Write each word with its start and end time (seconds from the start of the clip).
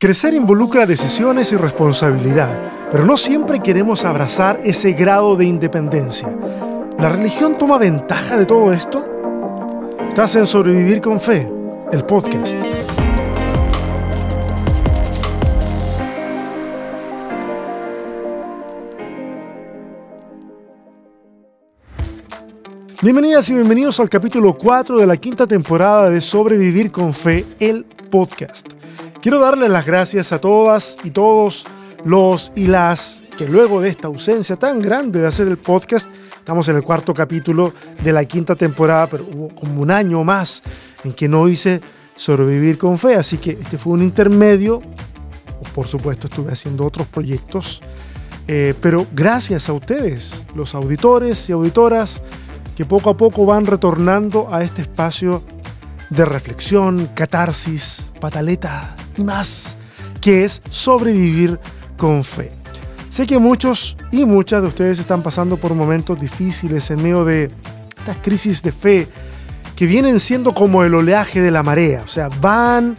Crecer 0.00 0.32
involucra 0.32 0.86
decisiones 0.86 1.50
y 1.50 1.56
responsabilidad, 1.56 2.56
pero 2.92 3.04
no 3.04 3.16
siempre 3.16 3.58
queremos 3.58 4.04
abrazar 4.04 4.60
ese 4.62 4.92
grado 4.92 5.34
de 5.34 5.44
independencia. 5.44 6.28
¿La 7.00 7.08
religión 7.08 7.58
toma 7.58 7.78
ventaja 7.78 8.36
de 8.36 8.46
todo 8.46 8.72
esto? 8.72 9.04
Estás 10.08 10.36
en 10.36 10.46
Sobrevivir 10.46 11.00
con 11.00 11.20
Fe, 11.20 11.50
el 11.90 12.04
podcast. 12.04 12.56
Bienvenidas 23.02 23.50
y 23.50 23.54
bienvenidos 23.54 23.98
al 23.98 24.08
capítulo 24.08 24.54
4 24.54 24.98
de 24.98 25.08
la 25.08 25.16
quinta 25.16 25.44
temporada 25.44 26.08
de 26.08 26.20
Sobrevivir 26.20 26.92
con 26.92 27.12
Fe, 27.12 27.44
el 27.58 27.84
podcast. 27.84 28.78
Quiero 29.20 29.40
darle 29.40 29.68
las 29.68 29.84
gracias 29.84 30.32
a 30.32 30.40
todas 30.40 30.96
y 31.02 31.10
todos 31.10 31.66
los 32.04 32.52
y 32.54 32.68
las 32.68 33.24
que 33.36 33.48
luego 33.48 33.80
de 33.80 33.88
esta 33.88 34.06
ausencia 34.06 34.54
tan 34.54 34.80
grande 34.80 35.20
de 35.20 35.26
hacer 35.26 35.48
el 35.48 35.58
podcast, 35.58 36.08
estamos 36.36 36.68
en 36.68 36.76
el 36.76 36.84
cuarto 36.84 37.12
capítulo 37.12 37.74
de 38.00 38.12
la 38.12 38.24
quinta 38.24 38.54
temporada, 38.54 39.08
pero 39.08 39.26
hubo 39.34 39.48
como 39.48 39.82
un 39.82 39.90
año 39.90 40.22
más 40.22 40.62
en 41.02 41.12
que 41.12 41.26
no 41.26 41.48
hice 41.48 41.80
sobrevivir 42.14 42.78
con 42.78 42.96
fe, 42.96 43.16
así 43.16 43.38
que 43.38 43.58
este 43.60 43.76
fue 43.76 43.94
un 43.94 44.02
intermedio, 44.02 44.82
por 45.74 45.88
supuesto 45.88 46.28
estuve 46.28 46.52
haciendo 46.52 46.86
otros 46.86 47.08
proyectos, 47.08 47.82
eh, 48.46 48.72
pero 48.80 49.04
gracias 49.12 49.68
a 49.68 49.72
ustedes, 49.72 50.46
los 50.54 50.76
auditores 50.76 51.50
y 51.50 51.52
auditoras, 51.52 52.22
que 52.76 52.84
poco 52.84 53.10
a 53.10 53.16
poco 53.16 53.44
van 53.46 53.66
retornando 53.66 54.48
a 54.54 54.62
este 54.62 54.82
espacio 54.82 55.42
de 56.08 56.24
reflexión, 56.24 57.10
catarsis, 57.14 58.12
pataleta 58.20 58.94
más, 59.18 59.76
que 60.20 60.44
es 60.44 60.62
sobrevivir 60.70 61.58
con 61.96 62.24
fe. 62.24 62.52
Sé 63.08 63.26
que 63.26 63.38
muchos 63.38 63.96
y 64.12 64.24
muchas 64.24 64.62
de 64.62 64.68
ustedes 64.68 64.98
están 64.98 65.22
pasando 65.22 65.58
por 65.58 65.74
momentos 65.74 66.20
difíciles 66.20 66.90
en 66.90 67.02
medio 67.02 67.24
de 67.24 67.50
estas 67.96 68.18
crisis 68.18 68.62
de 68.62 68.72
fe 68.72 69.08
que 69.74 69.86
vienen 69.86 70.20
siendo 70.20 70.52
como 70.52 70.82
el 70.84 70.94
oleaje 70.94 71.40
de 71.40 71.50
la 71.50 71.62
marea, 71.62 72.02
o 72.04 72.08
sea, 72.08 72.28
van 72.28 72.96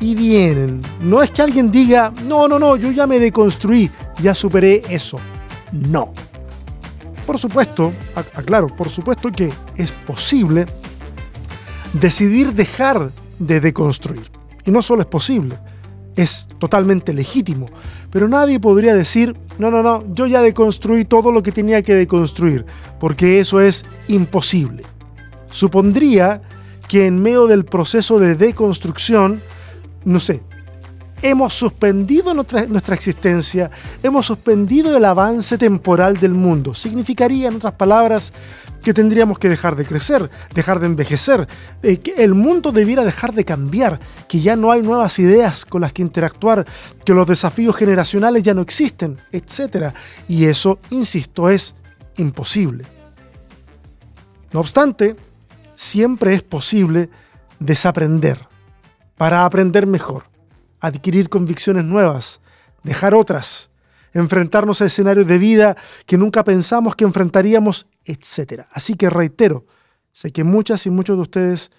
y 0.00 0.14
vienen. 0.14 0.80
No 1.00 1.22
es 1.22 1.30
que 1.30 1.42
alguien 1.42 1.70
diga, 1.70 2.12
no, 2.26 2.48
no, 2.48 2.58
no, 2.58 2.76
yo 2.76 2.90
ya 2.90 3.06
me 3.06 3.18
deconstruí, 3.18 3.90
ya 4.18 4.34
superé 4.34 4.82
eso. 4.88 5.18
No. 5.72 6.12
Por 7.26 7.38
supuesto, 7.38 7.92
aclaro, 8.14 8.74
por 8.74 8.88
supuesto 8.88 9.30
que 9.30 9.52
es 9.76 9.92
posible 9.92 10.66
decidir 11.92 12.54
dejar 12.54 13.12
de 13.38 13.60
deconstruir. 13.60 14.39
Y 14.64 14.70
no 14.70 14.82
solo 14.82 15.02
es 15.02 15.08
posible, 15.08 15.58
es 16.16 16.48
totalmente 16.58 17.12
legítimo. 17.12 17.68
Pero 18.10 18.28
nadie 18.28 18.60
podría 18.60 18.94
decir, 18.94 19.36
no, 19.58 19.70
no, 19.70 19.82
no, 19.82 20.04
yo 20.14 20.26
ya 20.26 20.42
deconstruí 20.42 21.04
todo 21.04 21.32
lo 21.32 21.42
que 21.42 21.52
tenía 21.52 21.82
que 21.82 21.94
deconstruir, 21.94 22.66
porque 22.98 23.40
eso 23.40 23.60
es 23.60 23.84
imposible. 24.08 24.84
Supondría 25.50 26.42
que 26.88 27.06
en 27.06 27.22
medio 27.22 27.46
del 27.46 27.64
proceso 27.64 28.18
de 28.18 28.34
deconstrucción, 28.34 29.42
no 30.04 30.18
sé, 30.18 30.42
hemos 31.22 31.54
suspendido 31.54 32.34
nuestra, 32.34 32.94
existencia, 32.94 33.70
hemos 34.02 34.26
suspendido 34.26 34.96
el 34.96 35.04
avance 35.04 35.58
temporal 35.58 36.16
del 36.16 36.32
mundo. 36.32 36.74
Significaría, 36.74 37.48
en 37.48 37.56
otras 37.56 37.74
palabras, 37.74 38.32
que 38.82 38.94
tendríamos 38.94 39.38
que 39.38 39.48
dejar 39.48 39.76
de 39.76 39.84
crecer, 39.84 40.30
dejar 40.54 40.80
de 40.80 40.86
envejecer, 40.86 41.46
eh, 41.82 41.98
que 41.98 42.24
el 42.24 42.34
mundo 42.34 42.72
debiera 42.72 43.04
dejar 43.04 43.34
de 43.34 43.44
cambiar, 43.44 44.00
que 44.28 44.40
ya 44.40 44.56
no 44.56 44.72
hay 44.72 44.82
nuevas 44.82 45.18
ideas 45.18 45.64
con 45.64 45.82
las 45.82 45.92
que 45.92 46.02
interactuar, 46.02 46.66
que 47.04 47.14
los 47.14 47.26
desafíos 47.26 47.76
generacionales 47.76 48.42
ya 48.42 48.54
no 48.54 48.62
existen, 48.62 49.18
etc. 49.32 49.94
Y 50.28 50.46
eso, 50.46 50.78
insisto, 50.90 51.48
es 51.48 51.76
imposible. 52.16 52.86
No 54.52 54.60
obstante, 54.60 55.16
siempre 55.74 56.34
es 56.34 56.42
posible 56.42 57.10
desaprender 57.58 58.48
para 59.16 59.44
aprender 59.44 59.86
mejor, 59.86 60.29
adquirir 60.80 61.28
convicciones 61.28 61.84
nuevas, 61.84 62.40
dejar 62.82 63.14
otras 63.14 63.70
enfrentarnos 64.12 64.82
a 64.82 64.86
escenarios 64.86 65.26
de 65.26 65.38
vida 65.38 65.76
que 66.06 66.18
nunca 66.18 66.44
pensamos 66.44 66.96
que 66.96 67.04
enfrentaríamos, 67.04 67.86
etc. 68.04 68.66
Así 68.72 68.94
que 68.94 69.10
reitero, 69.10 69.66
sé 70.12 70.32
que 70.32 70.44
muchas 70.44 70.86
y 70.86 70.90
muchos 70.90 71.16
de 71.16 71.22
ustedes 71.22 71.70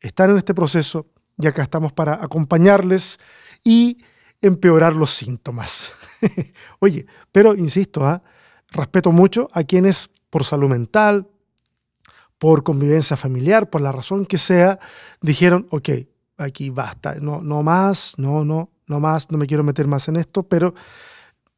están 0.00 0.30
en 0.30 0.38
este 0.38 0.54
proceso 0.54 1.06
y 1.38 1.46
acá 1.46 1.62
estamos 1.62 1.92
para 1.92 2.22
acompañarles 2.22 3.18
y 3.64 3.98
empeorar 4.40 4.94
los 4.94 5.10
síntomas. 5.10 5.92
Oye, 6.78 7.06
pero 7.32 7.54
insisto, 7.54 8.06
¿ah? 8.06 8.22
respeto 8.70 9.10
mucho 9.12 9.48
a 9.52 9.64
quienes 9.64 10.10
por 10.30 10.44
salud 10.44 10.68
mental, 10.68 11.28
por 12.38 12.62
convivencia 12.62 13.16
familiar, 13.16 13.70
por 13.70 13.80
la 13.80 13.92
razón 13.92 14.26
que 14.26 14.38
sea, 14.38 14.78
dijeron, 15.20 15.66
ok, 15.70 15.88
aquí 16.36 16.70
basta, 16.70 17.16
no, 17.20 17.40
no 17.40 17.62
más, 17.62 18.14
no, 18.18 18.44
no, 18.44 18.70
no 18.86 19.00
más, 19.00 19.30
no 19.30 19.38
me 19.38 19.46
quiero 19.46 19.64
meter 19.64 19.86
más 19.86 20.08
en 20.08 20.16
esto, 20.16 20.42
pero 20.42 20.74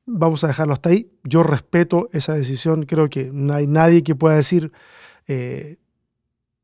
vamos 0.07 0.45
a 0.45 0.49
dejarlo 0.49 0.73
hasta 0.73 0.91
ahí. 0.91 1.11
Yo 1.25 1.43
respeto 1.43 2.09
esa 2.13 2.35
decisión, 2.35 2.85
creo 2.85 3.09
que 3.09 3.31
no 3.33 3.55
hay 3.55 3.67
nadie 3.67 4.03
que 4.03 4.15
pueda 4.15 4.37
decir, 4.37 4.73
eh, 5.27 5.77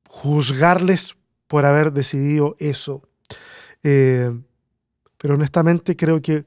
juzgarles 0.09 1.17
por 1.47 1.65
haber 1.65 1.93
decidido 1.93 2.57
eso. 2.59 3.03
Eh, 3.83 4.33
pero 5.19 5.35
honestamente 5.35 5.97
creo 5.97 6.21
que 6.23 6.47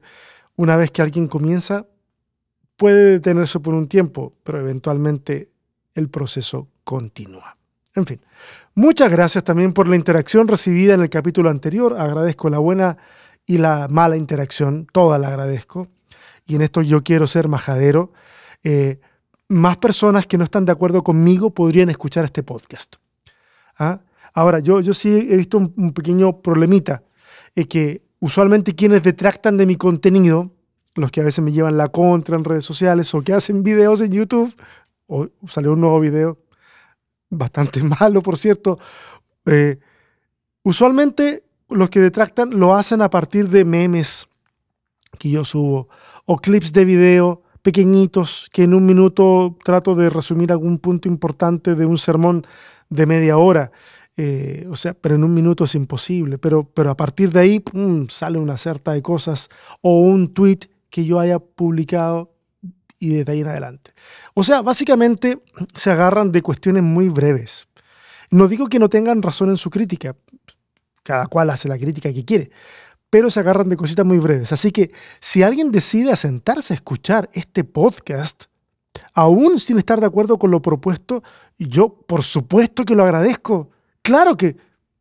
una 0.56 0.76
vez 0.76 0.90
que 0.90 1.02
alguien 1.02 1.28
comienza, 1.28 1.86
puede 2.76 3.12
detenerse 3.12 3.60
por 3.60 3.74
un 3.74 3.88
tiempo, 3.88 4.34
pero 4.42 4.58
eventualmente 4.58 5.50
el 5.94 6.08
proceso 6.08 6.68
continúa. 6.84 7.56
En 7.94 8.06
fin, 8.06 8.20
muchas 8.78 9.10
gracias 9.10 9.42
también 9.42 9.72
por 9.72 9.88
la 9.88 9.96
interacción 9.96 10.46
recibida 10.46 10.94
en 10.94 11.00
el 11.00 11.10
capítulo 11.10 11.50
anterior. 11.50 11.96
Agradezco 11.98 12.48
la 12.48 12.58
buena 12.58 12.96
y 13.44 13.58
la 13.58 13.88
mala 13.88 14.16
interacción, 14.16 14.86
toda 14.92 15.18
la 15.18 15.28
agradezco 15.28 15.88
y 16.46 16.54
en 16.54 16.62
esto 16.62 16.80
yo 16.82 17.02
quiero 17.02 17.26
ser 17.26 17.48
majadero, 17.48 18.12
eh, 18.64 19.00
más 19.48 19.76
personas 19.78 20.26
que 20.26 20.38
no 20.38 20.44
están 20.44 20.64
de 20.64 20.72
acuerdo 20.72 21.02
conmigo 21.02 21.50
podrían 21.50 21.90
escuchar 21.90 22.24
este 22.24 22.42
podcast. 22.42 22.96
¿Ah? 23.78 24.00
Ahora, 24.32 24.58
yo, 24.58 24.80
yo 24.80 24.94
sí 24.94 25.28
he 25.30 25.36
visto 25.36 25.58
un, 25.58 25.92
pequeño 25.92 26.40
problemita, 26.40 27.02
es 27.54 27.66
que 27.66 28.00
usualmente 28.20 28.74
quienes 28.74 29.02
detractan 29.02 29.56
de 29.56 29.66
mi 29.66 29.76
contenido, 29.76 30.52
los 30.94 31.10
que 31.10 31.20
a 31.20 31.24
veces 31.24 31.44
me 31.44 31.52
llevan 31.52 31.76
la 31.76 31.88
contra 31.88 32.36
en 32.36 32.44
redes 32.44 32.64
sociales 32.64 33.14
o 33.14 33.22
que 33.22 33.32
hacen 33.32 33.62
videos 33.62 34.00
en 34.00 34.12
YouTube, 34.12 34.54
o 35.06 35.28
salió 35.46 35.72
un 35.72 35.80
nuevo 35.80 36.00
video, 36.00 36.38
bastante 37.30 37.82
malo 38.00 38.22
por 38.22 38.36
cierto, 38.36 38.78
eh, 39.46 39.78
usualmente 40.62 41.44
los 41.68 41.90
que 41.90 42.00
detractan 42.00 42.58
lo 42.58 42.74
hacen 42.74 43.02
a 43.02 43.10
partir 43.10 43.48
de 43.48 43.64
memes 43.64 44.28
que 45.18 45.30
yo 45.30 45.44
subo 45.44 45.88
o 46.26 46.36
clips 46.36 46.72
de 46.72 46.84
video 46.84 47.42
pequeñitos 47.62 48.48
que 48.52 48.64
en 48.64 48.74
un 48.74 48.86
minuto 48.86 49.56
trato 49.64 49.94
de 49.94 50.10
resumir 50.10 50.52
algún 50.52 50.78
punto 50.78 51.08
importante 51.08 51.74
de 51.74 51.86
un 51.86 51.98
sermón 51.98 52.46
de 52.88 53.06
media 53.06 53.36
hora. 53.36 53.70
Eh, 54.16 54.66
o 54.70 54.76
sea, 54.76 54.94
pero 54.94 55.14
en 55.14 55.24
un 55.24 55.34
minuto 55.34 55.64
es 55.64 55.74
imposible. 55.74 56.38
Pero, 56.38 56.64
pero 56.72 56.90
a 56.90 56.96
partir 56.96 57.30
de 57.30 57.40
ahí 57.40 57.62
sale 58.08 58.38
una 58.38 58.56
cierta 58.56 58.92
de 58.92 59.02
cosas 59.02 59.48
o 59.80 60.00
un 60.00 60.32
tweet 60.32 60.60
que 60.90 61.04
yo 61.04 61.20
haya 61.20 61.38
publicado 61.38 62.32
y 62.98 63.10
desde 63.10 63.32
ahí 63.32 63.40
en 63.40 63.48
adelante. 63.48 63.92
O 64.34 64.44
sea, 64.44 64.62
básicamente 64.62 65.42
se 65.74 65.90
agarran 65.90 66.32
de 66.32 66.42
cuestiones 66.42 66.82
muy 66.82 67.08
breves. 67.08 67.68
No 68.30 68.48
digo 68.48 68.66
que 68.66 68.78
no 68.78 68.88
tengan 68.88 69.22
razón 69.22 69.50
en 69.50 69.56
su 69.56 69.70
crítica, 69.70 70.16
cada 71.02 71.26
cual 71.26 71.50
hace 71.50 71.68
la 71.68 71.78
crítica 71.78 72.12
que 72.12 72.24
quiere, 72.24 72.50
pero 73.10 73.30
se 73.30 73.40
agarran 73.40 73.68
de 73.68 73.76
cositas 73.76 74.04
muy 74.04 74.18
breves. 74.18 74.52
Así 74.52 74.70
que 74.70 74.90
si 75.20 75.42
alguien 75.42 75.70
decide 75.70 76.14
sentarse 76.16 76.74
a 76.74 76.76
escuchar 76.76 77.30
este 77.32 77.64
podcast, 77.64 78.44
aún 79.14 79.58
sin 79.58 79.78
estar 79.78 80.00
de 80.00 80.06
acuerdo 80.06 80.38
con 80.38 80.50
lo 80.50 80.60
propuesto, 80.60 81.22
yo 81.58 81.88
por 82.06 82.22
supuesto 82.22 82.84
que 82.84 82.94
lo 82.94 83.04
agradezco. 83.04 83.70
Claro 84.02 84.36
que, 84.36 84.56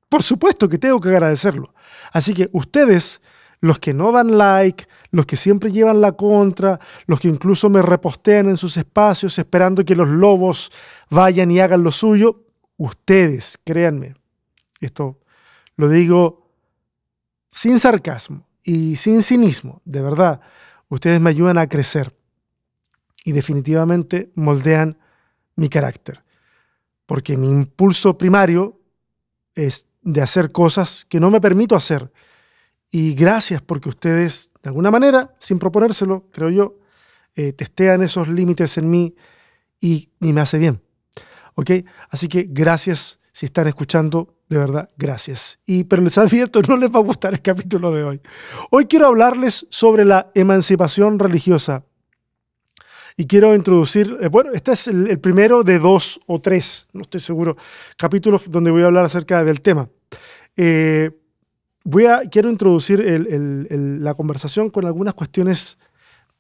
por 0.10 0.24
supuesto 0.24 0.70
que 0.70 0.78
tengo 0.78 1.00
que 1.00 1.10
agradecerlo. 1.10 1.74
Así 2.12 2.34
que 2.34 2.50
ustedes, 2.54 3.22
los 3.60 3.80
que 3.80 3.94
no 3.94 4.12
dan 4.12 4.38
like, 4.38 4.88
los 5.12 5.26
que 5.26 5.38
siempre 5.38 5.72
llevan 5.72 6.02
la 6.02 6.12
contra, 6.12 6.80
los 7.06 7.20
que 7.20 7.28
incluso 7.28 7.70
me 7.70 7.82
repostean 7.82 8.50
en 8.50 8.58
sus 8.58 8.78
espacios 8.78 9.38
esperando 9.40 9.84
que 9.84 9.96
los 9.96 10.08
lobos 10.08 10.72
vayan 11.10 11.52
y 11.52 11.60
hagan 11.60 11.84
lo 11.84 11.92
suyo, 11.92 12.46
ustedes, 12.78 13.60
créanme, 13.64 14.16
esto 14.80 15.20
lo 15.76 15.90
digo 15.90 16.52
sin 17.52 17.80
sarcasmo 17.80 18.48
y 18.64 18.96
sin 18.96 19.24
cinismo, 19.24 19.82
de 19.86 20.02
verdad, 20.02 20.42
ustedes 20.90 21.20
me 21.20 21.30
ayudan 21.30 21.58
a 21.58 21.68
crecer 21.68 22.16
y 23.24 23.32
definitivamente 23.32 24.32
moldean 24.36 25.00
mi 25.56 25.70
carácter. 25.70 26.24
Porque 27.06 27.38
mi 27.38 27.50
impulso 27.50 28.18
primario 28.18 28.80
es 29.56 29.88
de 30.02 30.22
hacer 30.22 30.52
cosas 30.52 31.06
que 31.06 31.20
no 31.20 31.32
me 31.32 31.42
permito 31.42 31.76
hacer 31.76 32.12
Y 32.92 33.16
gracias 33.16 33.62
porque 33.62 33.90
ustedes, 33.90 34.52
de 34.64 34.70
alguna 34.70 34.92
manera, 34.92 35.36
sin 35.40 35.60
proponérselo, 35.60 36.26
creo 36.32 36.50
yo, 36.50 36.76
eh, 37.36 37.54
testean 37.54 38.02
esos 38.02 38.28
límites 38.28 38.78
en 38.78 38.90
mí 38.90 39.16
y, 39.80 40.10
me 40.20 40.40
hace 40.42 40.58
bien. 40.58 40.82
¿Ok? 41.56 41.72
Así 42.10 42.28
que 42.28 42.48
gracias 42.50 43.20
si 43.32 43.46
están 43.46 43.68
escuchando, 43.68 44.36
de 44.50 44.58
verdad, 44.58 44.90
gracias. 44.98 45.60
Y, 45.66 45.84
pero 45.84 46.02
les 46.02 46.18
advierto, 46.18 46.62
no 46.68 46.78
les 46.78 46.90
va 46.90 47.00
a 47.00 47.04
gustar 47.04 47.34
el 47.34 47.42
capítulo 47.42 47.92
de 47.92 48.04
hoy. 48.04 48.22
Hoy 48.72 48.86
quiero 48.86 49.08
hablarles 49.08 49.68
sobre 49.70 50.06
la 50.06 50.30
emancipación 50.34 51.20
religiosa. 51.20 51.84
Y 53.16 53.26
quiero 53.26 53.54
introducir, 53.56 54.16
eh, 54.22 54.28
bueno, 54.28 54.52
este 54.54 54.72
es 54.72 54.88
el, 54.88 55.20
primero 55.20 55.64
de 55.64 55.80
dos 55.80 56.20
o 56.28 56.40
tres, 56.40 56.88
no 56.94 57.02
estoy 57.02 57.20
seguro, 57.20 57.58
capítulos 57.98 58.50
donde 58.50 58.70
voy 58.70 58.84
a 58.84 58.86
hablar 58.86 59.06
acerca 59.06 59.44
del 59.44 59.62
tema. 59.62 59.90
Eh, 60.56 61.12
quiero 62.32 62.50
introducir 62.50 63.04
la 63.70 64.14
conversación 64.14 64.70
con 64.70 64.86
algunas 64.86 65.14
cuestiones 65.14 65.78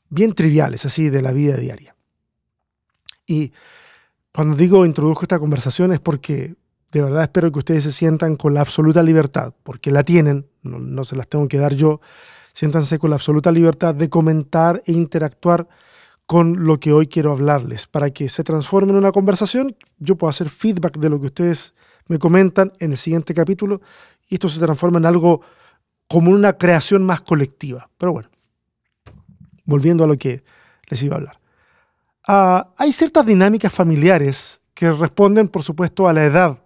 bien 0.10 0.34
triviales, 0.34 0.86
así, 0.86 1.10
de 1.10 1.22
la 1.22 1.32
vida 1.32 1.58
diaria. 1.58 1.96
Y 3.26 3.52
cuando 4.32 4.56
digo 4.56 4.86
introduzco 4.86 5.24
esta 5.24 5.40
conversación 5.40 5.92
es 5.92 6.00
porque 6.00 6.56
de 6.92 7.02
verdad 7.02 7.24
espero 7.24 7.52
que 7.52 7.60
ustedes 7.60 7.84
se 7.84 7.92
sientan 7.92 8.36
con 8.36 8.54
la 8.54 8.62
absoluta 8.62 9.04
libertad, 9.04 9.54
porque 9.64 9.92
la 9.92 10.04
tienen, 10.04 10.48
no, 10.64 11.04
se 11.04 11.16
las 11.16 11.28
tengo 11.28 11.48
que 11.48 11.58
dar 11.58 11.74
yo, 11.74 12.00
siéntanse 12.54 12.98
con 12.98 13.10
la 13.10 13.18
absoluta 13.18 13.52
libertad 13.52 13.94
de 13.94 14.10
comentar 14.10 14.82
e 14.86 14.94
interactuar 14.94 15.68
con 16.26 16.66
lo 16.66 16.80
que 16.80 16.92
hoy 16.92 17.08
quiero 17.08 17.32
hablarles, 17.32 17.88
para 17.88 18.10
que 18.10 18.30
se 18.30 18.44
transforme 18.44 18.92
en 18.92 18.98
una 18.98 19.12
conversación, 19.12 19.76
yo 19.98 20.18
puedo 20.18 20.30
hacer 20.30 20.50
feedback 20.50 20.98
de 20.98 21.10
lo 21.10 21.20
que 21.20 21.28
ustedes 21.28 21.74
me 22.08 22.20
comentan 22.20 22.74
en 22.80 22.92
el 22.92 22.98
siguiente 22.98 23.34
capítulo 23.34 23.82
y 24.28 24.36
esto 24.36 24.50
se 24.50 24.60
transforma 24.60 25.00
en 25.00 25.06
algo 25.06 25.42
como 26.08 26.32
una 26.32 26.54
creación 26.54 27.06
más 27.06 27.22
colectiva. 27.22 27.90
Pero 27.98 28.14
bueno, 28.14 28.30
volviendo 29.66 30.04
a 30.04 30.08
lo 30.08 30.18
que 30.18 30.44
les 30.90 31.04
iba 31.04 31.16
a 31.16 31.18
hablar. 31.18 31.40
Ah, 32.28 32.72
hay 32.78 32.92
ciertas 32.92 33.26
dinámicas 33.26 33.74
familiares 33.74 34.62
que 34.74 34.92
responden, 34.92 35.48
por 35.48 35.64
supuesto, 35.64 36.08
a 36.08 36.14
la 36.14 36.26
edad 36.26 36.64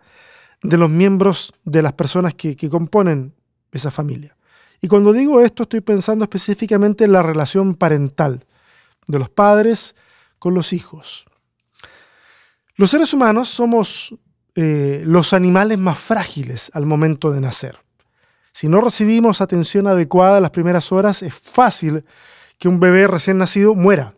de 0.63 0.77
los 0.77 0.89
miembros 0.89 1.53
de 1.63 1.81
las 1.81 1.93
personas 1.93 2.33
que, 2.35 2.55
que 2.55 2.69
componen 2.69 3.33
esa 3.71 3.89
familia. 3.89 4.35
Y 4.81 4.87
cuando 4.87 5.13
digo 5.13 5.41
esto, 5.41 5.63
estoy 5.63 5.81
pensando 5.81 6.23
específicamente 6.23 7.05
en 7.05 7.11
la 7.11 7.21
relación 7.21 7.75
parental 7.75 8.45
de 9.07 9.19
los 9.19 9.29
padres 9.29 9.95
con 10.39 10.53
los 10.53 10.73
hijos. 10.73 11.25
Los 12.75 12.89
seres 12.89 13.13
humanos 13.13 13.47
somos 13.47 14.15
eh, 14.55 15.03
los 15.05 15.33
animales 15.33 15.77
más 15.77 15.97
frágiles 15.97 16.71
al 16.73 16.85
momento 16.85 17.31
de 17.31 17.41
nacer. 17.41 17.79
Si 18.51 18.67
no 18.67 18.81
recibimos 18.81 19.39
atención 19.39 19.87
adecuada 19.87 20.41
las 20.41 20.51
primeras 20.51 20.91
horas, 20.91 21.23
es 21.23 21.33
fácil 21.33 22.03
que 22.59 22.67
un 22.67 22.79
bebé 22.79 23.07
recién 23.07 23.37
nacido 23.37 23.75
muera. 23.75 24.13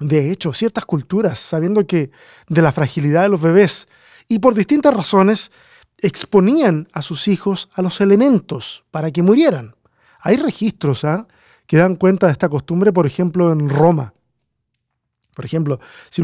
De 0.00 0.30
hecho, 0.30 0.52
ciertas 0.52 0.86
culturas, 0.86 1.38
sabiendo 1.38 1.86
que 1.86 2.10
de 2.48 2.62
la 2.62 2.72
fragilidad 2.72 3.22
de 3.22 3.28
los 3.28 3.40
bebés 3.40 3.86
y 4.28 4.38
por 4.38 4.54
distintas 4.54 4.94
razones, 4.94 5.52
exponían 5.98 6.88
a 6.92 7.02
sus 7.02 7.28
hijos 7.28 7.68
a 7.74 7.82
los 7.82 8.00
elementos 8.00 8.84
para 8.90 9.10
que 9.10 9.22
murieran. 9.22 9.76
Hay 10.20 10.36
registros 10.36 11.04
¿ah? 11.04 11.28
que 11.66 11.76
dan 11.76 11.96
cuenta 11.96 12.26
de 12.26 12.32
esta 12.32 12.48
costumbre, 12.48 12.92
por 12.92 13.06
ejemplo, 13.06 13.52
en 13.52 13.68
Roma. 13.68 14.13
Por 15.34 15.44
ejemplo, 15.44 15.80
si 16.10 16.22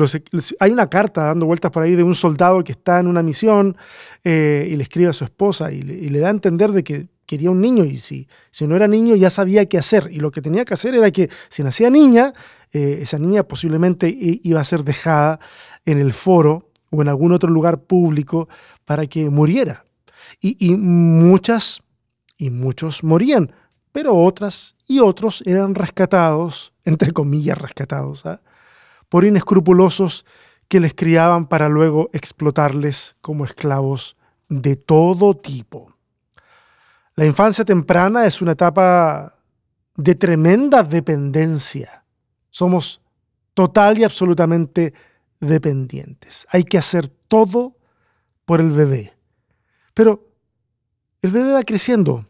hay 0.60 0.70
una 0.70 0.88
carta 0.88 1.24
dando 1.24 1.46
vueltas 1.46 1.70
por 1.70 1.82
ahí 1.82 1.96
de 1.96 2.02
un 2.02 2.14
soldado 2.14 2.62
que 2.62 2.72
está 2.72 3.00
en 3.00 3.06
una 3.06 3.22
misión 3.22 3.76
eh, 4.24 4.68
y 4.70 4.76
le 4.76 4.82
escribe 4.82 5.08
a 5.08 5.12
su 5.12 5.24
esposa 5.24 5.72
y 5.72 5.82
le, 5.82 6.20
da 6.20 6.28
a 6.28 6.30
entender 6.30 6.70
de 6.72 6.84
que 6.84 7.08
quería 7.26 7.50
un 7.50 7.60
niño 7.60 7.84
y 7.84 7.96
si, 7.96 8.28
si 8.50 8.66
no 8.66 8.76
era 8.76 8.88
niño 8.88 9.16
ya 9.16 9.30
sabía 9.30 9.66
qué 9.66 9.78
hacer. 9.78 10.08
Y 10.10 10.20
lo 10.20 10.30
que 10.30 10.42
tenía 10.42 10.64
que 10.64 10.74
hacer 10.74 10.94
era 10.94 11.10
que 11.10 11.28
si 11.48 11.62
nacía 11.62 11.90
niña, 11.90 12.32
eh, 12.72 13.00
esa 13.02 13.18
niña 13.18 13.42
posiblemente 13.42 14.12
iba 14.16 14.60
a 14.60 14.64
ser 14.64 14.84
dejada 14.84 15.40
en 15.84 15.98
el 15.98 16.12
foro 16.12 16.70
o 16.90 17.02
en 17.02 17.08
algún 17.08 17.32
otro 17.32 17.50
lugar 17.50 17.82
público 17.82 18.48
para 18.84 19.06
que 19.06 19.30
muriera. 19.30 19.84
Y, 20.40 20.74
muchas 20.74 21.82
y 22.38 22.50
muchos 22.50 23.04
morían, 23.04 23.52
pero 23.92 24.16
otras 24.16 24.76
y 24.88 25.00
otros 25.00 25.42
eran 25.44 25.74
rescatados, 25.74 26.72
entre 26.84 27.12
comillas 27.12 27.58
rescatados. 27.58 28.24
¿ah? 28.24 28.40
Por 29.10 29.24
inescrupulosos 29.24 30.24
que 30.68 30.80
les 30.80 30.94
criaban 30.94 31.46
para 31.46 31.68
luego 31.68 32.08
explotarles 32.14 33.16
como 33.20 33.44
esclavos 33.44 34.16
de 34.48 34.76
todo 34.76 35.36
tipo. 35.36 35.92
La 37.16 37.26
infancia 37.26 37.64
temprana 37.64 38.24
es 38.24 38.40
una 38.40 38.52
etapa 38.52 39.34
de 39.96 40.14
tremenda 40.14 40.82
dependencia. 40.82 42.04
Somos 42.48 43.02
total 43.52 43.98
y 43.98 44.04
absolutamente 44.04 44.94
dependientes. 45.40 46.46
Hay 46.50 46.62
que 46.62 46.78
hacer 46.78 47.08
todo 47.08 47.76
por 48.44 48.60
el 48.60 48.70
bebé. 48.70 49.12
Pero 49.92 50.28
el 51.20 51.30
bebé 51.30 51.52
va 51.52 51.62
creciendo. 51.64 52.24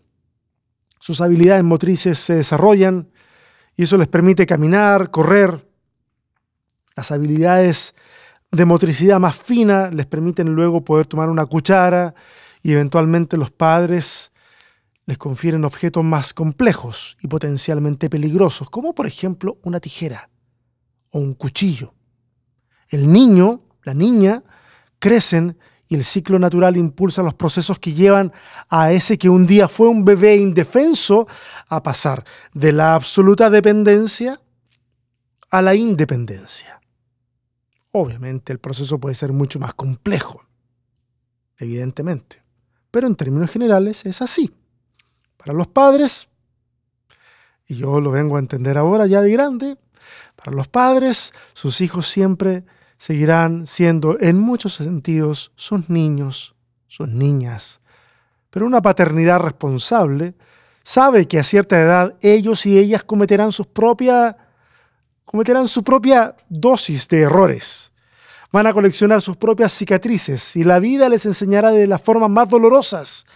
Sus 0.99 1.21
habilidades 1.21 1.63
motrices 1.63 2.19
se 2.19 2.35
desarrollan 2.35 3.11
y 3.77 3.85
eso 3.85 3.97
les 3.97 4.09
permite 4.09 4.47
caminar, 4.47 5.11
correr, 5.11 5.70
las 7.01 7.13
habilidades 7.13 7.95
de 8.53 8.67
motricidad 8.67 9.19
más 9.19 9.35
fina 9.35 9.91
les 9.91 10.05
permiten 10.05 10.55
luego 10.55 10.85
poder 10.85 11.07
tomar 11.07 11.31
una 11.31 11.47
cuchara 11.47 12.15
y 12.63 12.73
eventualmente 12.73 13.39
los 13.39 13.51
padres 13.51 14.33
les 15.07 15.17
confieren 15.17 15.65
objetos 15.65 16.05
más 16.05 16.35
complejos 16.35 17.17
y 17.23 17.27
potencialmente 17.27 18.11
peligrosos, 18.11 18.69
como 18.69 18.95
por 18.95 19.07
ejemplo 19.07 19.57
una 19.63 19.81
tijera 19.81 20.29
o 21.11 21.21
un 21.21 21.33
cuchillo. 21.33 21.95
El 22.91 23.11
niño, 23.11 23.63
la 23.83 23.95
niña, 23.95 24.45
crecen 24.99 25.57
y 25.89 25.95
el 25.95 26.05
ciclo 26.05 26.39
natural 26.39 26.77
impulsa 26.77 27.23
los 27.23 27.33
procesos 27.33 27.79
que 27.79 27.95
llevan 27.95 28.31
a 28.69 28.93
ese 28.93 29.17
que 29.17 29.31
un 29.31 29.47
día 29.47 29.71
fue 29.71 29.89
un 29.89 30.05
bebé 30.05 30.37
indefenso 30.37 31.27
a 31.71 31.83
pasar 31.83 32.27
de 32.53 32.73
la 32.73 32.95
absoluta 32.95 33.49
dependencia 33.49 34.39
a 35.51 35.63
la 35.63 35.75
independencia. 35.75 36.80
Obviamente 37.93 38.53
el 38.53 38.59
proceso 38.59 38.99
puede 38.99 39.15
ser 39.15 39.33
mucho 39.33 39.59
más 39.59 39.75
complejo, 39.75 40.45
evidentemente, 41.59 42.43
pero 42.91 43.07
en 43.07 43.17
términos 43.17 43.51
generales 43.51 44.07
es 44.07 44.23
así. 44.23 44.55
Para 45.37 45.53
los 45.53 45.67
padres, 45.67 46.29
y 47.67 47.77
yo 47.77 48.01
lo 48.01 48.11
vengo 48.11 48.37
a 48.37 48.41
entender 48.41 48.79
ahora 48.79 49.07
ya 49.07 49.23
de 49.23 49.33
grande, 49.33 49.77
para 50.37 50.53
los 50.53 50.69
padres 50.69 51.33
sus 51.53 51.81
hijos 51.81 52.07
siempre 52.07 52.65
seguirán 52.97 53.67
siendo 53.67 54.21
en 54.21 54.39
muchos 54.39 54.75
sentidos 54.75 55.53
sus 55.57 55.89
niños, 55.89 56.55
sus 56.87 57.09
niñas. 57.09 57.81
Pero 58.51 58.67
una 58.67 58.83
paternidad 58.83 59.41
responsable 59.41 60.35
sabe 60.83 61.27
que 61.27 61.39
a 61.39 61.45
cierta 61.45 61.81
edad 61.81 62.17
ellos 62.21 62.67
y 62.67 62.79
ellas 62.79 63.03
cometerán 63.03 63.53
sus 63.53 63.67
propias 63.67 64.37
cometerán 65.31 65.69
su 65.69 65.85
propia 65.85 66.35
dosis 66.49 67.07
de 67.07 67.21
errores. 67.21 67.93
Van 68.51 68.67
a 68.67 68.73
coleccionar 68.73 69.23
sus 69.23 69.37
propias 69.37 69.71
cicatrices 69.71 70.57
y 70.57 70.65
la 70.65 70.81
vida 70.81 71.09
les 71.09 71.25
enseñará 71.25 71.71
de 71.71 71.87
las 71.87 72.03
formas 72.03 72.29
más 72.29 72.49
dolorosas. 72.49 73.27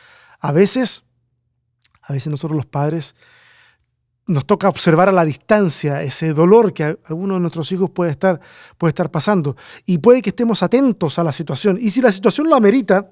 A 0.41 0.51
veces, 0.51 1.05
a 2.03 2.13
veces 2.13 2.33
nosotros 2.33 2.57
los 2.57 2.67
padres 2.67 3.15
nos 4.27 4.45
toca 4.45 4.69
observar 4.69 5.09
a 5.09 5.13
la 5.13 5.25
distancia 5.25 6.03
ese 6.03 6.35
dolor 6.35 6.73
que 6.73 6.99
alguno 7.05 7.35
de 7.35 7.41
nuestros 7.41 7.71
hijos 7.71 7.91
puede 7.91 8.11
estar, 8.11 8.41
puede 8.77 8.89
estar 8.89 9.13
pasando. 9.13 9.57
Y 9.87 9.99
puede 9.99 10.21
que 10.21 10.31
estemos 10.31 10.65
atentos 10.65 11.21
a 11.21 11.23
la 11.23 11.31
situación. 11.31 11.79
Y 11.81 11.91
si 11.91 12.03
la 12.03 12.11
situación 12.11 12.49
lo 12.49 12.57
amerita, 12.57 13.09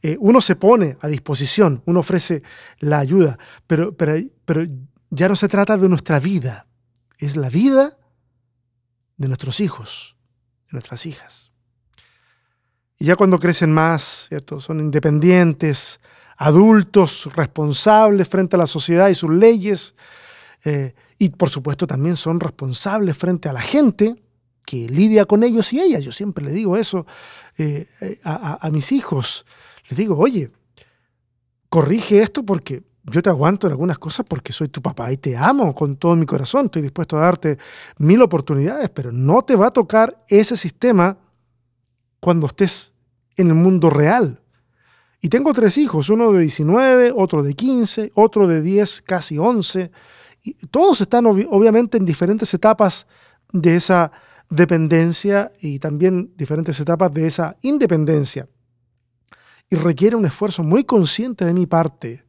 eh, 0.00 0.16
uno 0.20 0.40
se 0.40 0.56
pone 0.56 0.96
a 1.02 1.08
disposición, 1.08 1.82
uno 1.84 2.00
ofrece 2.00 2.42
la 2.78 2.98
ayuda. 2.98 3.38
Pero, 3.66 3.94
pero, 3.94 4.14
pero 4.46 4.66
ya 5.10 5.28
no 5.28 5.36
se 5.36 5.48
trata 5.48 5.76
de 5.76 5.86
nuestra 5.90 6.18
vida, 6.18 6.66
es 7.18 7.36
la 7.36 7.50
vida 7.50 7.98
de 9.16 9.28
nuestros 9.28 9.60
hijos, 9.60 10.16
de 10.68 10.72
nuestras 10.72 11.06
hijas. 11.06 11.52
Y 12.98 13.06
ya 13.06 13.16
cuando 13.16 13.38
crecen 13.38 13.72
más, 13.72 14.26
¿cierto? 14.28 14.60
son 14.60 14.80
independientes, 14.80 16.00
adultos, 16.36 17.28
responsables 17.34 18.28
frente 18.28 18.56
a 18.56 18.58
la 18.58 18.66
sociedad 18.66 19.08
y 19.08 19.14
sus 19.14 19.30
leyes, 19.30 19.94
eh, 20.64 20.94
y 21.18 21.30
por 21.30 21.50
supuesto 21.50 21.86
también 21.86 22.16
son 22.16 22.40
responsables 22.40 23.16
frente 23.16 23.48
a 23.48 23.52
la 23.52 23.60
gente 23.60 24.22
que 24.64 24.88
lidia 24.88 25.24
con 25.24 25.44
ellos 25.44 25.72
y 25.72 25.80
ellas. 25.80 26.02
Yo 26.02 26.12
siempre 26.12 26.44
le 26.44 26.52
digo 26.52 26.76
eso 26.76 27.06
eh, 27.56 27.86
a 28.24 28.68
mis 28.72 28.92
hijos. 28.92 29.46
Les 29.88 29.96
digo, 29.96 30.18
oye, 30.18 30.50
corrige 31.68 32.20
esto 32.20 32.42
porque 32.42 32.82
yo 33.06 33.22
te 33.22 33.30
aguanto 33.30 33.66
en 33.66 33.72
algunas 33.72 33.98
cosas 33.98 34.26
porque 34.28 34.52
soy 34.52 34.68
tu 34.68 34.82
papá 34.82 35.12
y 35.12 35.16
te 35.16 35.36
amo 35.36 35.74
con 35.74 35.96
todo 35.96 36.16
mi 36.16 36.26
corazón, 36.26 36.66
estoy 36.66 36.82
dispuesto 36.82 37.16
a 37.16 37.20
darte 37.20 37.56
mil 37.98 38.20
oportunidades, 38.20 38.90
pero 38.90 39.12
no 39.12 39.42
te 39.42 39.54
va 39.54 39.68
a 39.68 39.70
tocar 39.70 40.22
ese 40.28 40.56
sistema 40.56 41.16
cuando 42.20 42.48
estés 42.48 42.94
en 43.36 43.48
el 43.48 43.54
mundo 43.54 43.90
real. 43.90 44.40
Y 45.20 45.28
tengo 45.28 45.52
tres 45.52 45.78
hijos, 45.78 46.10
uno 46.10 46.32
de 46.32 46.40
19, 46.40 47.12
otro 47.14 47.42
de 47.42 47.54
15, 47.54 48.12
otro 48.14 48.46
de 48.46 48.60
10, 48.60 49.02
casi 49.02 49.38
11. 49.38 49.90
Y 50.42 50.54
todos 50.66 51.00
están 51.00 51.26
obviamente 51.26 51.96
en 51.96 52.04
diferentes 52.04 52.52
etapas 52.54 53.06
de 53.52 53.76
esa 53.76 54.12
dependencia 54.50 55.50
y 55.60 55.78
también 55.78 56.32
diferentes 56.36 56.78
etapas 56.80 57.12
de 57.12 57.26
esa 57.26 57.56
independencia. 57.62 58.48
Y 59.70 59.76
requiere 59.76 60.16
un 60.16 60.26
esfuerzo 60.26 60.62
muy 60.62 60.84
consciente 60.84 61.44
de 61.44 61.52
mi 61.52 61.66
parte. 61.66 62.25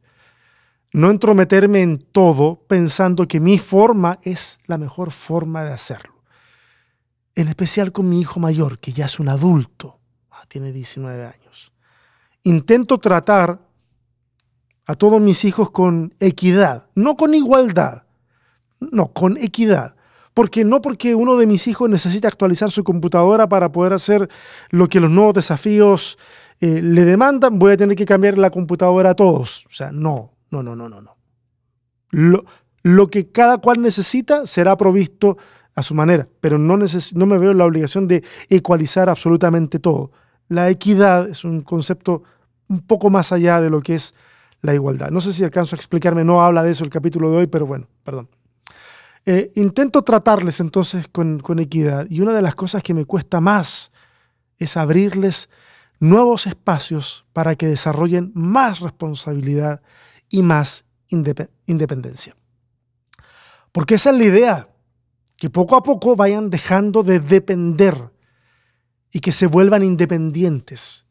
No 0.92 1.10
entrometerme 1.10 1.82
en 1.82 1.98
todo 1.98 2.62
pensando 2.66 3.28
que 3.28 3.40
mi 3.40 3.58
forma 3.58 4.18
es 4.22 4.58
la 4.66 4.78
mejor 4.78 5.10
forma 5.10 5.64
de 5.64 5.72
hacerlo. 5.72 6.14
En 7.34 7.48
especial 7.48 7.92
con 7.92 8.08
mi 8.08 8.20
hijo 8.20 8.40
mayor, 8.40 8.78
que 8.78 8.92
ya 8.92 9.06
es 9.06 9.20
un 9.20 9.28
adulto, 9.28 10.00
ah, 10.30 10.44
tiene 10.48 10.72
19 10.72 11.24
años. 11.24 11.72
Intento 12.42 12.98
tratar 12.98 13.60
a 14.86 14.94
todos 14.94 15.20
mis 15.20 15.44
hijos 15.44 15.70
con 15.70 16.14
equidad, 16.18 16.86
no 16.94 17.16
con 17.16 17.34
igualdad, 17.34 18.04
no, 18.80 19.12
con 19.12 19.36
equidad. 19.36 19.94
Porque 20.32 20.64
no 20.64 20.80
porque 20.80 21.14
uno 21.14 21.36
de 21.36 21.46
mis 21.46 21.66
hijos 21.66 21.90
necesita 21.90 22.28
actualizar 22.28 22.70
su 22.70 22.84
computadora 22.84 23.48
para 23.48 23.70
poder 23.70 23.92
hacer 23.92 24.28
lo 24.70 24.88
que 24.88 25.00
los 25.00 25.10
nuevos 25.10 25.34
desafíos 25.34 26.16
eh, 26.60 26.80
le 26.82 27.04
demandan, 27.04 27.58
voy 27.58 27.72
a 27.72 27.76
tener 27.76 27.96
que 27.96 28.06
cambiar 28.06 28.38
la 28.38 28.50
computadora 28.50 29.10
a 29.10 29.14
todos. 29.14 29.66
O 29.66 29.74
sea, 29.74 29.92
no, 29.92 30.37
no, 30.50 30.62
no, 30.62 30.74
no, 30.74 30.88
no, 30.88 31.00
no. 31.00 31.16
Lo, 32.82 33.06
que 33.08 33.30
cada 33.30 33.58
cual 33.58 33.82
necesita 33.82 34.46
será 34.46 34.76
provisto 34.76 35.36
a 35.74 35.82
su 35.82 35.94
manera, 35.94 36.28
pero 36.40 36.58
no, 36.58 36.76
no 36.76 37.26
me 37.26 37.38
veo 37.38 37.54
la 37.54 37.66
obligación 37.66 38.08
de 38.08 38.24
ecualizar 38.48 39.08
absolutamente 39.08 39.78
todo. 39.78 40.10
La 40.48 40.70
equidad 40.70 41.28
es 41.28 41.44
un 41.44 41.60
concepto 41.60 42.22
un 42.68 42.80
poco 42.80 43.10
más 43.10 43.32
allá 43.32 43.60
de 43.60 43.70
lo 43.70 43.80
que 43.80 43.94
es 43.94 44.14
la 44.62 44.74
igualdad. 44.74 45.10
No 45.10 45.20
sé 45.20 45.32
si 45.32 45.44
alcanzo 45.44 45.76
a 45.76 45.78
explicarme, 45.78 46.24
no 46.24 46.42
habla 46.42 46.62
de 46.62 46.72
eso 46.72 46.84
el 46.84 46.90
capítulo 46.90 47.30
de 47.30 47.36
hoy, 47.38 47.46
pero 47.46 47.66
bueno, 47.66 47.86
perdón. 48.02 48.28
Eh, 49.26 49.50
intento 49.56 50.02
tratarles 50.02 50.60
entonces 50.60 51.06
con 51.08 51.58
equidad 51.58 52.06
y 52.08 52.22
una 52.22 52.32
de 52.32 52.40
las 52.40 52.54
cosas 52.54 52.82
que 52.82 52.94
me 52.94 53.04
cuesta 53.04 53.40
más 53.40 53.92
es 54.56 54.76
abrirles 54.76 55.50
nuevos 56.00 56.46
espacios 56.46 57.26
para 57.32 57.56
que 57.56 57.66
desarrollen 57.66 58.32
más 58.34 58.80
responsabilidad 58.80 59.82
y 60.30 60.42
más 60.42 60.84
independencia. 61.08 62.36
Porque 63.72 63.94
esa 63.94 64.10
es 64.10 64.16
la 64.16 64.24
idea, 64.24 64.68
que 65.36 65.50
poco 65.50 65.76
a 65.76 65.82
poco 65.82 66.16
vayan 66.16 66.50
dejando 66.50 67.02
de 67.02 67.20
depender 67.20 68.10
y 69.12 69.20
que 69.20 69.32
se 69.32 69.46
vuelvan 69.46 69.82
independientes 69.82 71.06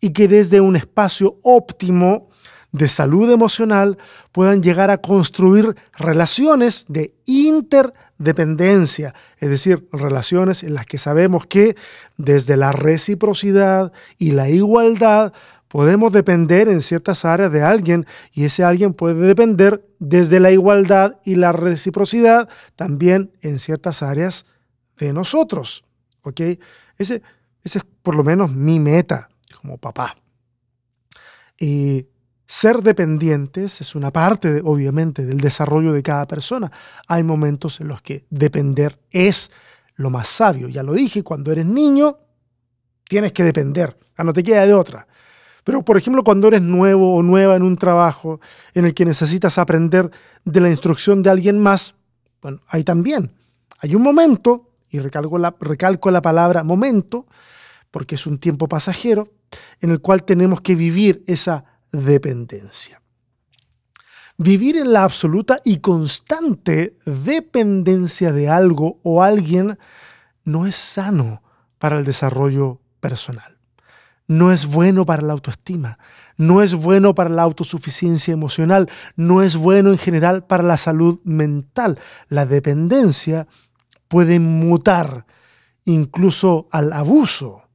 y 0.00 0.10
que 0.10 0.28
desde 0.28 0.60
un 0.60 0.76
espacio 0.76 1.38
óptimo 1.42 2.28
de 2.72 2.88
salud 2.88 3.30
emocional 3.30 3.98
puedan 4.32 4.62
llegar 4.62 4.90
a 4.90 4.98
construir 4.98 5.74
relaciones 5.98 6.86
de 6.88 7.14
interdependencia, 7.26 9.14
es 9.38 9.50
decir, 9.50 9.88
relaciones 9.92 10.62
en 10.62 10.74
las 10.74 10.86
que 10.86 10.98
sabemos 10.98 11.46
que 11.46 11.76
desde 12.16 12.56
la 12.56 12.72
reciprocidad 12.72 13.92
y 14.18 14.32
la 14.32 14.48
igualdad 14.48 15.32
podemos 15.70 16.12
depender 16.12 16.68
en 16.68 16.82
ciertas 16.82 17.24
áreas 17.24 17.52
de 17.52 17.62
alguien 17.62 18.04
y 18.32 18.44
ese 18.44 18.64
alguien 18.64 18.92
puede 18.92 19.24
depender 19.24 19.86
desde 20.00 20.40
la 20.40 20.50
igualdad 20.50 21.20
y 21.24 21.36
la 21.36 21.52
reciprocidad 21.52 22.48
también 22.74 23.30
en 23.40 23.60
ciertas 23.60 24.02
áreas 24.02 24.46
de 24.98 25.12
nosotros. 25.12 25.84
¿ok? 26.22 26.40
Ese, 26.98 27.22
es 27.62 27.78
por 28.02 28.16
lo 28.16 28.24
menos 28.24 28.50
mi 28.50 28.80
meta 28.80 29.28
como 29.60 29.78
papá. 29.78 30.16
Y 31.56 32.08
ser 32.46 32.82
dependientes 32.82 33.80
es 33.80 33.94
una 33.94 34.10
parte, 34.10 34.62
obviamente, 34.64 35.24
del 35.24 35.38
desarrollo 35.38 35.92
de 35.92 36.02
cada 36.02 36.26
persona. 36.26 36.72
Hay 37.06 37.22
momentos 37.22 37.80
en 37.80 37.86
los 37.86 38.02
que 38.02 38.26
depender 38.28 38.98
es 39.12 39.52
lo 39.94 40.10
más 40.10 40.26
sabio. 40.26 40.66
Ya 40.66 40.82
lo 40.82 40.94
dije, 40.94 41.22
cuando 41.22 41.52
eres 41.52 41.66
niño, 41.66 42.18
tienes 43.04 43.32
que 43.32 43.44
depender, 43.44 43.96
a 44.16 44.24
no 44.24 44.32
te 44.32 44.42
queda 44.42 44.66
de 44.66 44.74
otra. 44.74 45.06
Pero, 45.64 45.84
por 45.84 45.96
ejemplo, 45.96 46.24
cuando 46.24 46.48
eres 46.48 46.62
nuevo 46.62 47.14
o 47.14 47.22
nueva 47.22 47.56
en 47.56 47.62
un 47.62 47.76
trabajo 47.76 48.40
en 48.74 48.84
el 48.86 48.94
que 48.94 49.04
necesitas 49.04 49.58
aprender 49.58 50.10
de 50.44 50.60
la 50.60 50.70
instrucción 50.70 51.22
de 51.22 51.30
alguien 51.30 51.58
más, 51.58 51.94
bueno, 52.40 52.60
ahí 52.68 52.84
también 52.84 53.32
hay 53.80 53.94
un 53.94 54.02
momento, 54.02 54.70
y 54.90 54.98
recalco 54.98 55.38
la, 55.38 55.54
recalco 55.58 56.10
la 56.10 56.20
palabra 56.20 56.62
momento, 56.62 57.26
porque 57.90 58.14
es 58.14 58.26
un 58.26 58.38
tiempo 58.38 58.68
pasajero, 58.68 59.32
en 59.80 59.90
el 59.90 60.00
cual 60.00 60.22
tenemos 60.22 60.60
que 60.60 60.74
vivir 60.74 61.24
esa 61.26 61.64
dependencia. 61.90 63.00
Vivir 64.36 64.76
en 64.76 64.92
la 64.92 65.04
absoluta 65.04 65.60
y 65.64 65.78
constante 65.78 66.96
dependencia 67.04 68.32
de 68.32 68.48
algo 68.48 68.98
o 69.02 69.22
alguien 69.22 69.78
no 70.44 70.66
es 70.66 70.76
sano 70.76 71.42
para 71.78 71.98
el 71.98 72.04
desarrollo 72.04 72.80
personal. 73.00 73.49
No 74.30 74.52
es 74.52 74.66
bueno 74.66 75.04
para 75.04 75.22
la 75.22 75.32
autoestima, 75.32 75.98
no 76.36 76.62
es 76.62 76.74
bueno 76.74 77.14
para 77.14 77.30
la 77.30 77.42
autosuficiencia 77.42 78.32
emocional, 78.32 78.88
no 79.16 79.42
es 79.42 79.56
bueno 79.56 79.90
en 79.90 79.98
general 79.98 80.46
para 80.46 80.62
la 80.62 80.76
salud 80.76 81.20
mental. 81.24 81.98
La 82.28 82.46
dependencia 82.46 83.48
puede 84.08 84.38
mutar 84.38 85.26
incluso 85.84 86.68
al 86.70 86.92
abuso 86.92 87.70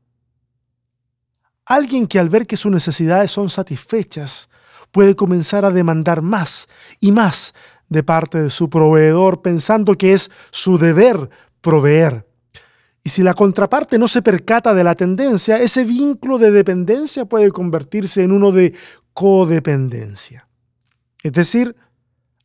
Alguien 1.66 2.06
que 2.06 2.20
al 2.20 2.30
ver 2.30 2.46
que 2.46 2.58
sus 2.58 2.72
necesidades 2.72 3.32
son 3.32 3.50
satisfechas 3.50 4.50
puede 4.92 5.16
comenzar 5.16 5.66
a 5.66 5.72
demandar 5.72 6.22
más 6.22 6.70
y 7.00 7.12
más 7.12 7.56
de 7.90 8.04
parte 8.04 8.40
de 8.42 8.50
su 8.52 8.70
proveedor 8.70 9.42
pensando 9.42 9.96
que 9.96 10.14
es 10.14 10.32
su 10.52 10.78
deber 10.78 11.30
proveer. 11.62 12.28
Y 13.06 13.12
si 13.12 13.22
la 13.22 13.36
contraparte 13.36 14.00
no 14.00 14.08
se 14.08 14.24
percata 14.24 14.74
de 14.74 14.84
la 14.84 14.96
tendencia, 14.96 15.60
ese 15.60 15.84
vínculo 15.84 16.40
de 16.40 16.50
dependencia 16.50 17.26
puede 17.26 17.52
convertirse 17.52 18.24
en 18.24 18.32
uno 18.32 18.52
de 18.52 18.74
codependencia. 19.14 20.48
Es 21.22 21.32
decir, 21.34 21.76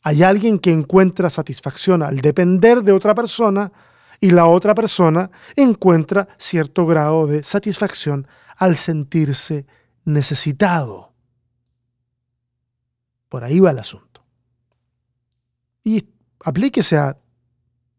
hay 0.02 0.22
alguien 0.22 0.58
que 0.58 0.70
encuentra 0.70 1.30
satisfacción 1.30 2.02
al 2.02 2.18
depender 2.18 2.82
de 2.82 2.92
otra 2.92 3.14
persona 3.14 3.72
y 4.20 4.32
la 4.32 4.44
otra 4.44 4.74
persona 4.74 5.30
encuentra 5.56 6.28
cierto 6.36 6.84
grado 6.84 7.26
de 7.26 7.42
satisfacción 7.42 8.26
al 8.58 8.76
sentirse 8.76 9.64
necesitado. 10.04 11.14
Por 13.30 13.44
ahí 13.44 13.60
va 13.60 13.70
el 13.70 13.78
asunto. 13.78 14.22
Y 15.82 16.06
aplíquese 16.44 16.98
a 16.98 17.16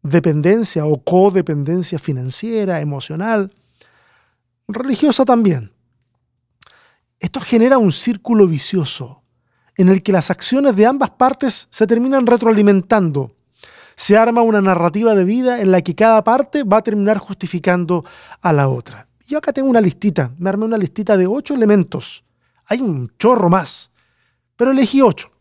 dependencia 0.02 0.84
o 0.84 1.02
codependencia 1.02 1.98
financiera, 1.98 2.80
emocional, 2.80 3.52
religiosa 4.68 5.24
también. 5.24 5.72
Esto 7.20 7.40
genera 7.40 7.78
un 7.78 7.92
círculo 7.92 8.46
vicioso 8.46 9.22
en 9.76 9.88
el 9.88 10.02
que 10.02 10.12
las 10.12 10.30
acciones 10.30 10.76
de 10.76 10.86
ambas 10.86 11.10
partes 11.10 11.68
se 11.70 11.86
terminan 11.86 12.26
retroalimentando. 12.26 13.34
Se 13.94 14.16
arma 14.16 14.42
una 14.42 14.60
narrativa 14.60 15.14
de 15.14 15.24
vida 15.24 15.60
en 15.60 15.70
la 15.70 15.80
que 15.82 15.94
cada 15.94 16.24
parte 16.24 16.64
va 16.64 16.78
a 16.78 16.82
terminar 16.82 17.18
justificando 17.18 18.04
a 18.40 18.52
la 18.52 18.68
otra. 18.68 19.06
Yo 19.26 19.38
acá 19.38 19.52
tengo 19.52 19.70
una 19.70 19.80
listita, 19.80 20.32
me 20.38 20.50
armé 20.50 20.64
una 20.64 20.78
listita 20.78 21.16
de 21.16 21.26
ocho 21.26 21.54
elementos. 21.54 22.24
Hay 22.66 22.80
un 22.80 23.12
chorro 23.18 23.48
más, 23.48 23.92
pero 24.56 24.72
elegí 24.72 25.00
ocho 25.00 25.31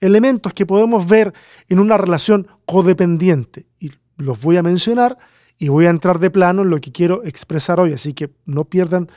elementos 0.00 0.52
que 0.54 0.66
podemos 0.66 1.06
ver 1.06 1.32
en 1.68 1.78
una 1.78 1.96
relación 1.96 2.48
codependiente. 2.66 3.66
Y 3.78 3.92
los 4.16 4.40
voy 4.40 4.56
a 4.56 4.62
mencionar 4.62 5.18
y 5.58 5.68
voy 5.68 5.86
a 5.86 5.90
entrar 5.90 6.18
de 6.18 6.30
plano 6.30 6.62
en 6.62 6.70
lo 6.70 6.80
que 6.80 6.92
quiero 6.92 7.24
expresar 7.24 7.80
hoy, 7.80 7.92
así 7.92 8.12
que 8.14 8.30
no 8.46 8.64
pierdan 8.64 9.10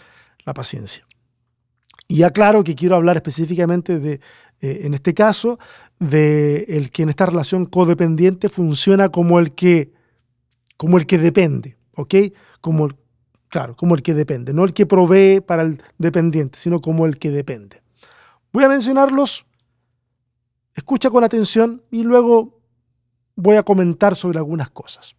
la 0.46 0.54
paciencia. 0.54 1.06
Y 2.08 2.24
aclaro 2.24 2.64
que 2.64 2.76
quiero 2.76 2.96
hablar 2.96 3.16
específicamente 3.16 4.00
de, 4.00 4.20
eh, 4.62 4.82
en 4.84 4.94
este 4.94 5.14
caso, 5.14 5.60
de 6.00 6.66
el 6.70 6.92
que 6.92 7.04
en 7.04 7.10
esta 7.10 7.26
relación 7.26 7.66
codependiente 7.66 8.50
funciona 8.50 9.10
como 9.10 9.40
el 9.40 9.54
que, 9.54 9.94
como 10.78 10.98
el 10.98 11.06
que 11.06 11.18
depende, 11.18 11.78
¿ok? 11.96 12.16
Como, 12.60 12.90
Claro, 13.52 13.76
como 13.76 13.96
el 13.96 14.02
que 14.02 14.14
depende, 14.14 14.54
no 14.54 14.64
el 14.64 14.74
que 14.74 14.86
provee 14.86 15.42
para 15.42 15.64
el 15.64 15.84
dependiente, 15.98 16.58
sino 16.58 16.80
como 16.80 17.06
el 17.06 17.20
que 17.20 17.32
depende. 17.32 17.82
Voy 18.54 18.64
a 18.64 18.70
mencionarlos, 18.70 19.46
escucha 20.76 21.10
con 21.10 21.24
atención 21.24 21.82
y 21.92 22.04
luego 22.04 22.60
voy 23.36 23.56
a 23.56 23.64
comentar 23.64 24.16
sobre 24.16 24.40
algunas 24.40 24.70
cosas. 24.70 25.16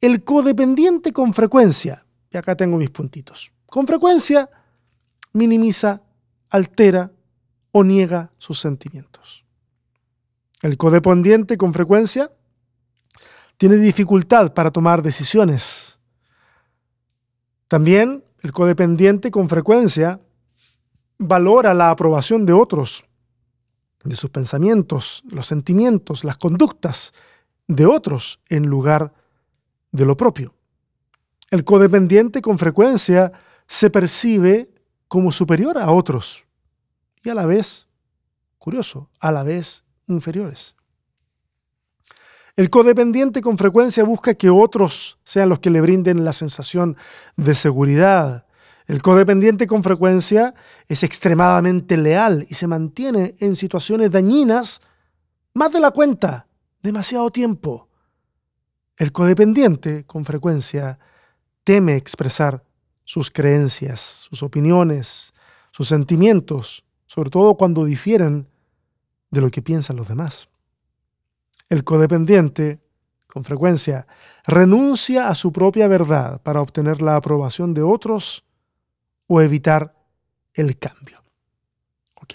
El 0.00 0.24
codependiente 0.24 1.12
con 1.12 1.34
frecuencia, 1.34 2.04
y 2.30 2.36
acá 2.36 2.56
tengo 2.56 2.76
mis 2.76 2.90
puntitos, 2.90 3.52
con 3.66 3.86
frecuencia 3.86 4.50
minimiza, 5.32 6.02
altera 6.50 7.10
o 7.72 7.82
niega 7.82 8.30
sus 8.38 8.60
sentimientos. 8.60 9.44
El 10.62 10.76
codependiente 10.76 11.56
con 11.56 11.72
frecuencia 11.72 12.30
tiene 13.56 13.76
dificultad 13.76 14.52
para 14.54 14.70
tomar 14.70 15.02
decisiones 15.02 15.94
también 17.68 18.22
el 18.42 18.52
codependiente 18.52 19.32
con 19.32 19.48
frecuencia 19.48 20.20
valora 21.18 21.74
la 21.74 21.90
aprobación 21.90 22.46
de 22.46 22.52
otros, 22.52 23.04
de 24.04 24.16
sus 24.16 24.30
pensamientos, 24.30 25.22
los 25.28 25.46
sentimientos, 25.46 26.24
las 26.24 26.36
conductas 26.36 27.12
de 27.66 27.86
otros 27.86 28.38
en 28.48 28.66
lugar 28.66 29.12
de 29.92 30.06
lo 30.06 30.16
propio. 30.16 30.54
El 31.50 31.64
codependiente 31.64 32.42
con 32.42 32.58
frecuencia 32.58 33.32
se 33.66 33.90
percibe 33.90 34.70
como 35.08 35.32
superior 35.32 35.78
a 35.78 35.90
otros 35.90 36.44
y 37.22 37.30
a 37.30 37.34
la 37.34 37.46
vez, 37.46 37.88
curioso, 38.58 39.10
a 39.20 39.32
la 39.32 39.42
vez 39.42 39.84
inferiores. 40.06 40.74
El 42.56 42.70
codependiente 42.70 43.40
con 43.40 43.58
frecuencia 43.58 44.04
busca 44.04 44.34
que 44.34 44.48
otros 44.48 45.18
sean 45.24 45.48
los 45.48 45.58
que 45.58 45.70
le 45.70 45.80
brinden 45.80 46.24
la 46.24 46.32
sensación 46.32 46.96
de 47.36 47.54
seguridad. 47.54 48.43
El 48.86 49.00
codependiente 49.00 49.66
con 49.66 49.82
frecuencia 49.82 50.54
es 50.88 51.02
extremadamente 51.02 51.96
leal 51.96 52.46
y 52.48 52.54
se 52.54 52.66
mantiene 52.66 53.34
en 53.40 53.56
situaciones 53.56 54.10
dañinas 54.10 54.82
más 55.54 55.72
de 55.72 55.80
la 55.80 55.90
cuenta, 55.90 56.46
demasiado 56.82 57.30
tiempo. 57.30 57.88
El 58.96 59.10
codependiente 59.10 60.04
con 60.04 60.24
frecuencia 60.24 60.98
teme 61.64 61.96
expresar 61.96 62.62
sus 63.04 63.30
creencias, 63.30 64.26
sus 64.28 64.42
opiniones, 64.42 65.32
sus 65.70 65.88
sentimientos, 65.88 66.84
sobre 67.06 67.30
todo 67.30 67.56
cuando 67.56 67.84
difieren 67.84 68.48
de 69.30 69.40
lo 69.40 69.50
que 69.50 69.62
piensan 69.62 69.96
los 69.96 70.08
demás. 70.08 70.48
El 71.70 71.84
codependiente, 71.84 72.80
con 73.26 73.44
frecuencia, 73.44 74.06
renuncia 74.46 75.28
a 75.28 75.34
su 75.34 75.52
propia 75.52 75.88
verdad 75.88 76.42
para 76.42 76.60
obtener 76.60 77.00
la 77.00 77.16
aprobación 77.16 77.72
de 77.72 77.82
otros 77.82 78.44
o 79.26 79.40
evitar 79.40 79.94
el 80.52 80.78
cambio. 80.78 81.22
Ok, 82.14 82.34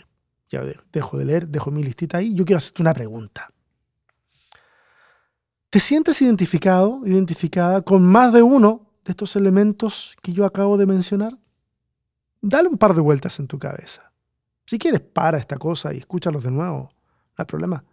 ya 0.50 0.64
dejo 0.92 1.18
de 1.18 1.26
leer, 1.26 1.48
dejo 1.48 1.72
mi 1.72 1.84
listita 1.84 2.18
ahí. 2.18 2.34
Yo 2.34 2.46
quiero 2.46 2.58
hacerte 2.58 2.82
una 2.82 2.94
pregunta. 2.94 3.50
¿Te 5.70 5.80
sientes 5.80 6.22
identificado, 6.22 7.02
identificada 7.06 7.82
con 7.84 8.04
más 8.04 8.34
de 8.34 8.42
uno 8.42 8.88
de 9.06 9.12
estos 9.12 9.36
elementos 9.36 10.16
que 10.24 10.34
yo 10.34 10.46
acabo 10.46 10.78
de 10.78 10.88
mencionar? 10.88 11.38
Dale 12.42 12.70
un 12.70 12.78
par 12.78 12.96
de 12.96 13.02
vueltas 13.02 13.40
en 13.40 13.48
tu 13.48 13.60
cabeza. 13.60 14.12
Si 14.66 14.78
quieres, 14.78 15.02
para 15.02 15.38
esta 15.38 15.58
cosa 15.58 15.94
y 15.94 15.98
escúchalos 15.98 16.44
de 16.44 16.52
nuevo. 16.52 16.92
No 16.94 17.36
hay 17.38 17.46
problema. 17.46 17.84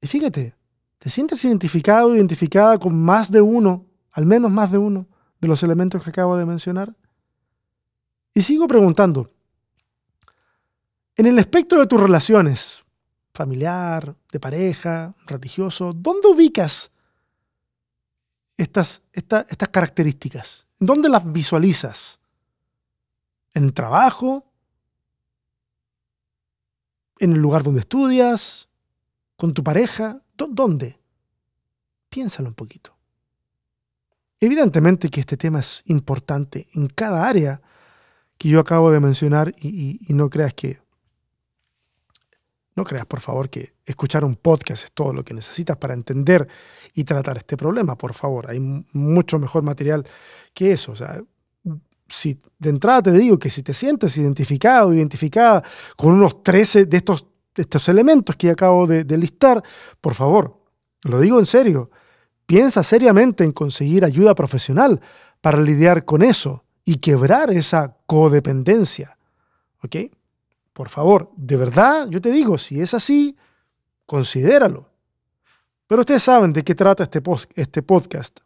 Y 0.00 0.06
fíjate, 0.06 0.54
¿te 0.98 1.10
sientes 1.10 1.44
identificado, 1.44 2.14
identificada 2.14 2.78
con 2.78 3.00
más 3.00 3.30
de 3.30 3.40
uno, 3.40 3.86
al 4.12 4.26
menos 4.26 4.50
más 4.50 4.70
de 4.70 4.78
uno, 4.78 5.06
de 5.40 5.48
los 5.48 5.62
elementos 5.62 6.04
que 6.04 6.10
acabo 6.10 6.36
de 6.36 6.44
mencionar? 6.44 6.94
Y 8.36 8.42
sigo 8.42 8.68
preguntando, 8.68 9.32
en 11.16 11.24
el 11.24 11.38
espectro 11.38 11.80
de 11.80 11.86
tus 11.86 11.98
relaciones, 11.98 12.84
familiar, 13.32 14.14
de 14.30 14.38
pareja, 14.38 15.14
religioso, 15.24 15.94
¿dónde 15.94 16.28
ubicas 16.28 16.92
estas, 18.58 19.02
estas 19.14 19.68
características? 19.70 20.66
¿Dónde 20.78 21.08
las 21.08 21.32
visualizas? 21.32 22.20
¿En 23.54 23.64
el 23.64 23.72
trabajo? 23.72 24.44
¿En 27.18 27.32
el 27.32 27.38
lugar 27.38 27.62
donde 27.62 27.80
estudias? 27.80 28.68
¿Con 29.36 29.54
tu 29.54 29.64
pareja? 29.64 30.20
¿Dónde? 30.36 31.00
Piénsalo 32.10 32.50
un 32.50 32.54
poquito. 32.54 32.94
Evidentemente 34.38 35.08
que 35.08 35.20
este 35.20 35.38
tema 35.38 35.60
es 35.60 35.82
importante 35.86 36.68
en 36.74 36.88
cada 36.88 37.26
área 37.26 37.62
que 38.38 38.48
yo 38.48 38.60
acabo 38.60 38.90
de 38.90 39.00
mencionar 39.00 39.54
y 39.60 40.06
no 40.10 40.28
creas 40.30 40.54
que 40.54 40.78
no 42.76 42.84
creas, 42.84 43.06
por 43.06 43.20
favor, 43.20 43.48
que 43.48 43.72
escuchar 43.86 44.22
un 44.22 44.36
podcast 44.36 44.84
es 44.84 44.92
todo 44.92 45.14
lo 45.14 45.24
que 45.24 45.32
necesitas 45.32 45.78
para 45.78 45.94
entender 45.94 46.46
y 46.92 47.04
tratar 47.04 47.38
este 47.38 47.56
problema, 47.56 47.96
por 47.96 48.12
favor. 48.12 48.50
Hay 48.50 48.60
mucho 48.60 49.38
mejor 49.38 49.62
material 49.62 50.06
que 50.52 50.72
eso. 50.72 50.92
O 50.92 50.96
sea, 50.96 51.22
si 52.06 52.38
de 52.58 52.68
entrada 52.68 53.04
te 53.04 53.12
digo 53.12 53.38
que 53.38 53.48
si 53.48 53.62
te 53.62 53.72
sientes 53.72 54.16
identificado, 54.18 54.92
identificada 54.92 55.64
con 55.96 56.12
unos 56.12 56.42
13 56.42 56.84
de 56.84 56.98
estos, 56.98 57.26
estos 57.54 57.88
elementos 57.88 58.36
que 58.36 58.50
acabo 58.50 58.86
de, 58.86 59.04
de 59.04 59.16
listar, 59.16 59.62
por 60.02 60.12
favor, 60.12 60.60
lo 61.04 61.18
digo 61.18 61.38
en 61.38 61.46
serio, 61.46 61.90
piensa 62.44 62.82
seriamente 62.82 63.42
en 63.42 63.52
conseguir 63.52 64.04
ayuda 64.04 64.34
profesional 64.34 65.00
para 65.40 65.62
lidiar 65.62 66.04
con 66.04 66.22
eso 66.22 66.65
y 66.88 66.98
quebrar 66.98 67.50
esa 67.50 67.96
codependencia. 68.06 69.18
¿Ok? 69.82 69.96
Por 70.72 70.88
favor, 70.88 71.30
de 71.36 71.56
verdad, 71.56 72.08
yo 72.08 72.20
te 72.20 72.30
digo, 72.30 72.56
si 72.56 72.80
es 72.80 72.94
así, 72.94 73.36
considéralo. 74.06 74.88
Pero 75.88 76.00
ustedes 76.00 76.22
saben 76.22 76.52
de 76.52 76.62
qué 76.62 76.74
trata 76.76 77.02
este, 77.02 77.20
este 77.56 77.82
podcast. 77.82 78.38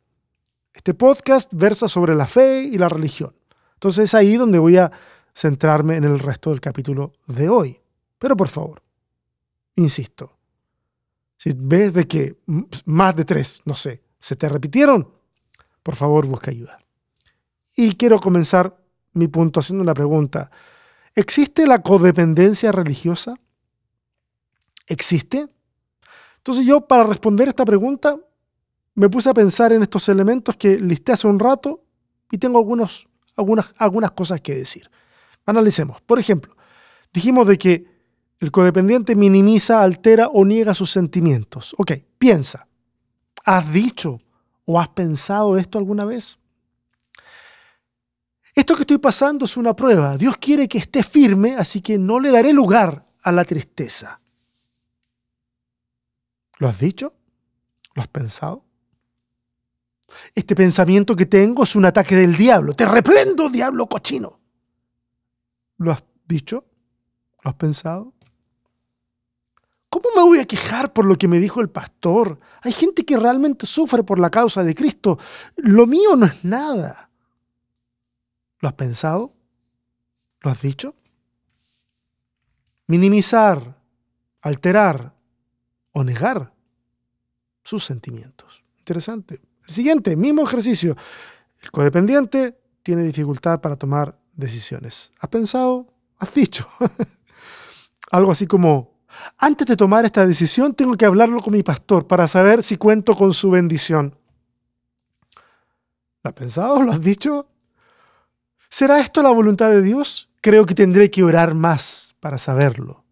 Este 0.73 0.95
podcast 0.95 1.53
versa 1.53 1.87
sobre 1.87 2.15
la 2.15 2.27
fe 2.27 2.63
y 2.63 2.79
la 2.79 2.89
religión. 2.89 3.35
Entonces 3.75 4.05
es 4.05 4.15
ahí 4.15 4.37
donde 4.37 4.59
voy 4.59 4.79
a 4.79 4.91
centrarme 5.35 5.97
en 5.97 6.05
el 6.05 6.19
resto 6.19 6.51
del 6.51 6.63
capítulo 6.63 7.13
de 7.27 7.49
hoy. 7.51 7.79
Pero 8.19 8.37
por 8.37 8.49
favor, 8.49 8.83
insisto, 9.75 10.33
si 11.37 11.53
ves 11.55 11.93
de 11.93 12.07
que 12.07 12.39
más 12.87 13.15
de 13.17 13.25
tres, 13.25 13.61
no 13.67 13.75
sé, 13.75 14.03
se 14.19 14.37
te 14.37 14.49
repitieron, 14.49 15.13
por 15.83 15.95
favor 15.95 16.27
busca 16.27 16.51
ayuda. 16.51 16.79
Y 17.77 17.95
quiero 17.95 18.19
comenzar 18.19 18.77
mi 19.13 19.29
punto 19.29 19.61
haciendo 19.61 19.83
una 19.83 19.95
pregunta. 19.95 20.51
¿Existe 21.15 21.67
la 21.67 21.83
codependencia 21.83 22.73
religiosa? 22.73 23.35
¿Existe? 24.87 25.49
Entonces 26.39 26.65
yo 26.65 26.81
para 26.87 27.05
responder 27.05 27.49
esta 27.49 27.65
pregunta 27.65 28.17
me 28.95 29.09
puse 29.09 29.31
a 29.31 29.35
pensar 29.35 29.73
en 29.73 29.83
estos 29.83 30.09
elementos 30.09 30.57
que 30.57 30.79
listé 30.79 31.13
hace 31.13 31.27
un 31.27 31.39
rato 31.39 31.85
y 32.31 32.39
tengo 32.39 32.59
algunas, 32.59 33.07
algunas 33.77 34.11
cosas 34.13 34.41
que 34.41 34.55
decir. 34.55 34.91
Analicemos. 35.47 36.01
Por 36.03 36.19
ejemplo, 36.19 36.57
dijimos 37.13 37.47
de 37.47 37.59
que 37.59 37.87
el 38.41 38.51
codependiente 38.51 39.15
minimiza, 39.15 39.83
altera 39.83 40.29
o 40.29 40.45
niega 40.45 40.75
sus 40.75 40.91
sentimientos. 40.91 41.75
Ok, 41.79 41.93
piensa. 42.19 42.67
¿Has 43.45 43.73
dicho 43.73 44.19
o 44.65 44.81
has 44.81 44.89
pensado 44.89 45.57
esto 45.59 45.79
alguna 45.79 46.05
vez? 46.05 46.39
Esto 48.61 48.77
que 48.77 48.83
estoy 48.83 48.99
pasando 48.99 49.47
es 49.47 49.57
una 49.57 49.75
prueba. 49.75 50.19
Dios 50.19 50.37
quiere 50.37 50.69
que 50.69 50.77
esté 50.77 51.03
firme, 51.03 51.57
así 51.57 51.81
que 51.81 51.97
no 51.97 52.21
le 52.21 52.31
daré 52.31 52.53
lugar 52.53 53.07
a 53.23 53.33
la 53.33 53.43
tristeza. 53.43 54.21
¿Lo 56.59 56.69
has 56.69 56.79
dicho? 56.79 57.15
¿Lo 57.95 58.03
has 58.03 58.09
pensado? 58.09 58.63
Este 60.35 60.55
pensamiento 60.55 61.17
que 61.17 61.25
tengo 61.25 61.63
es 61.63 61.75
un 61.75 61.87
ataque 61.87 62.15
del 62.15 62.37
diablo. 62.37 62.75
Te 62.75 62.85
reprendo, 62.85 63.49
diablo 63.49 63.87
cochino. 63.87 64.39
¿Lo 65.79 65.93
has 65.93 66.05
dicho? 66.29 66.67
¿Lo 67.43 67.53
has 67.53 67.57
pensado? 67.57 68.13
¿Cómo 69.89 70.11
me 70.15 70.23
voy 70.23 70.39
a 70.39 70.45
quejar 70.45 70.93
por 70.93 71.07
lo 71.07 71.17
que 71.17 71.29
me 71.29 71.39
dijo 71.39 71.63
el 71.63 71.71
pastor? 71.71 72.39
Hay 72.61 72.73
gente 72.73 73.07
que 73.07 73.17
realmente 73.17 73.65
sufre 73.65 74.03
por 74.03 74.19
la 74.19 74.29
causa 74.29 74.63
de 74.63 74.75
Cristo. 74.75 75.19
Lo 75.57 75.87
mío 75.87 76.15
no 76.15 76.27
es 76.27 76.45
nada. 76.45 77.10
¿Lo 78.61 78.69
has 78.69 78.75
pensado? 78.75 79.31
¿Lo 80.43 80.51
has 80.51 80.63
dicho? 80.63 80.95
Minimizar, 82.87 83.77
alterar 84.41 85.15
o 85.93 86.05
negar 86.05 86.53
sus 87.63 87.85
sentimientos. 87.85 88.63
Interesante. 88.79 89.41
El 89.67 89.75
siguiente, 89.75 90.17
mismo 90.17 90.43
ejercicio. 90.43 90.97
El 91.63 91.71
codependiente 91.71 92.59
tiene 92.83 93.03
dificultad 93.03 93.61
para 93.61 93.77
tomar 93.77 94.19
decisiones. 94.33 95.13
¿Has 95.21 95.31
pensado? 95.31 95.87
¿Has 96.19 96.35
dicho? 96.35 96.67
Algo 98.11 98.33
así 98.33 98.47
como, 98.47 99.01
antes 99.39 99.67
de 99.67 99.77
tomar 99.77 100.05
esta 100.05 100.27
decisión 100.27 100.75
tengo 100.75 100.97
que 100.97 101.05
hablarlo 101.05 101.41
con 101.41 101.53
mi 101.53 101.63
pastor 101.63 102.07
para 102.07 102.27
saber 102.27 102.63
si 102.63 102.77
cuento 102.77 103.15
con 103.15 103.33
su 103.33 103.51
bendición. 103.51 104.17
¿Lo 106.23 106.29
has 106.29 106.35
pensado? 106.35 106.83
¿Lo 106.83 106.93
has 106.93 107.01
dicho? 107.01 107.50
¿Será 108.71 109.01
esto 109.01 109.23
la 109.23 109.31
voluntad 109.31 109.71
de 109.71 109.83
Dios? 109.83 110.31
Creo 110.41 110.65
que 110.65 110.75
tendré 110.75 111.11
que 111.11 111.25
orar 111.25 111.55
más 111.55 112.15
para 112.21 112.39
saberlo. 112.39 113.05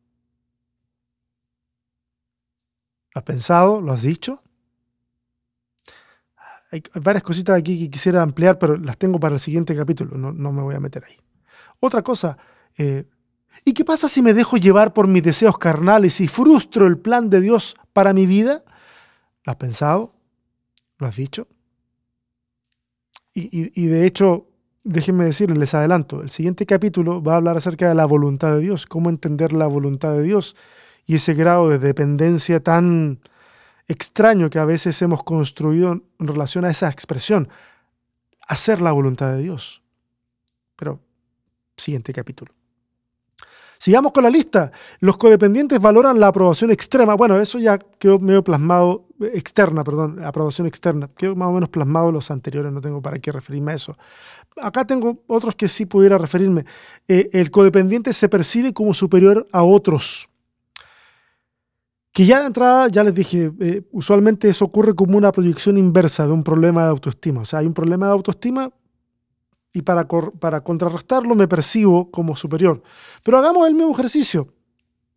¿Lo 3.12 3.18
has 3.18 3.24
pensado? 3.24 3.80
¿Lo 3.80 3.92
has 3.92 4.02
dicho? 4.02 4.40
Hay 6.70 6.82
varias 6.94 7.24
cositas 7.24 7.58
aquí 7.58 7.78
que 7.78 7.90
quisiera 7.90 8.22
ampliar, 8.22 8.58
pero 8.58 8.76
las 8.76 8.96
tengo 8.98 9.18
para 9.18 9.34
el 9.34 9.40
siguiente 9.40 9.74
capítulo. 9.74 10.16
No, 10.16 10.52
me 10.52 10.62
voy 10.62 10.76
a 10.76 10.80
meter 10.80 11.04
ahí. 11.04 11.16
Otra 11.80 12.02
cosa, 12.02 12.38
eh, 12.76 13.04
¿y 13.64 13.72
qué 13.72 13.84
pasa 13.84 14.06
si 14.06 14.22
me 14.22 14.34
dejo 14.34 14.58
llevar 14.58 14.92
por 14.92 15.08
mis 15.08 15.22
deseos 15.22 15.58
carnales 15.58 16.20
y 16.20 16.28
frustro 16.28 16.86
el 16.86 16.98
plan 16.98 17.30
de 17.30 17.40
Dios 17.40 17.74
para 17.92 18.12
mi 18.12 18.26
vida? 18.26 18.62
¿Lo 19.44 19.52
has 19.52 19.56
pensado? 19.56 20.14
¿Lo 20.98 21.06
has 21.06 21.16
dicho? 21.16 21.48
y 23.34 23.86
de 23.86 24.04
hecho, 24.04 24.47
déjenme 24.88 25.26
decirles, 25.26 25.58
les 25.58 25.74
adelanto, 25.74 26.22
el 26.22 26.30
siguiente 26.30 26.64
capítulo 26.64 27.22
va 27.22 27.34
a 27.34 27.36
hablar 27.36 27.58
acerca 27.58 27.88
de 27.88 27.94
la 27.94 28.06
voluntad 28.06 28.54
de 28.54 28.60
Dios, 28.60 28.86
cómo 28.86 29.10
entender 29.10 29.52
la 29.52 29.66
voluntad 29.66 30.14
de 30.14 30.22
Dios 30.22 30.56
y 31.04 31.16
ese 31.16 31.34
grado 31.34 31.68
de 31.68 31.78
dependencia 31.78 32.62
tan 32.62 33.20
extraño 33.86 34.48
que 34.48 34.58
a 34.58 34.64
veces 34.64 35.00
hemos 35.02 35.22
construido 35.22 35.92
en 35.92 36.26
relación 36.26 36.64
a 36.64 36.70
esa 36.70 36.88
expresión, 36.88 37.48
hacer 38.46 38.80
la 38.80 38.92
voluntad 38.92 39.32
de 39.32 39.42
Dios. 39.42 39.82
Pero, 40.74 41.00
siguiente 41.76 42.12
capítulo. 42.12 42.52
Sigamos 43.78 44.12
con 44.12 44.24
la 44.24 44.30
lista. 44.30 44.72
Los 45.00 45.18
codependientes 45.18 45.80
valoran 45.80 46.18
la 46.18 46.28
aprobación 46.28 46.70
extrema. 46.70 47.14
Bueno, 47.14 47.38
eso 47.38 47.58
ya 47.58 47.78
quedó 47.78 48.18
medio 48.18 48.42
plasmado, 48.42 49.04
externa, 49.20 49.84
perdón, 49.84 50.22
aprobación 50.24 50.66
externa. 50.66 51.08
Quedó 51.16 51.34
más 51.34 51.48
o 51.48 51.52
menos 51.52 51.68
plasmado 51.68 52.12
los 52.12 52.30
anteriores, 52.30 52.72
no 52.72 52.80
tengo 52.80 53.02
para 53.02 53.18
qué 53.18 53.32
referirme 53.32 53.72
a 53.72 53.74
eso. 53.74 53.96
Acá 54.60 54.84
tengo 54.84 55.22
otros 55.26 55.54
que 55.56 55.68
sí 55.68 55.86
pudiera 55.86 56.18
referirme. 56.18 56.64
Eh, 57.06 57.30
el 57.32 57.50
codependiente 57.50 58.12
se 58.12 58.28
percibe 58.28 58.72
como 58.72 58.94
superior 58.94 59.46
a 59.52 59.62
otros. 59.62 60.28
Que 62.12 62.26
ya 62.26 62.40
de 62.40 62.46
entrada, 62.46 62.88
ya 62.88 63.04
les 63.04 63.14
dije, 63.14 63.52
eh, 63.60 63.82
usualmente 63.92 64.48
eso 64.48 64.64
ocurre 64.64 64.94
como 64.94 65.16
una 65.16 65.30
proyección 65.30 65.78
inversa 65.78 66.26
de 66.26 66.32
un 66.32 66.42
problema 66.42 66.84
de 66.84 66.90
autoestima. 66.90 67.42
O 67.42 67.44
sea, 67.44 67.60
hay 67.60 67.66
un 67.66 67.74
problema 67.74 68.06
de 68.06 68.12
autoestima 68.12 68.72
y 69.72 69.82
para, 69.82 70.08
para 70.08 70.62
contrarrestarlo 70.62 71.34
me 71.34 71.46
percibo 71.46 72.10
como 72.10 72.34
superior. 72.34 72.82
Pero 73.22 73.38
hagamos 73.38 73.68
el 73.68 73.74
mismo 73.74 73.92
ejercicio. 73.92 74.48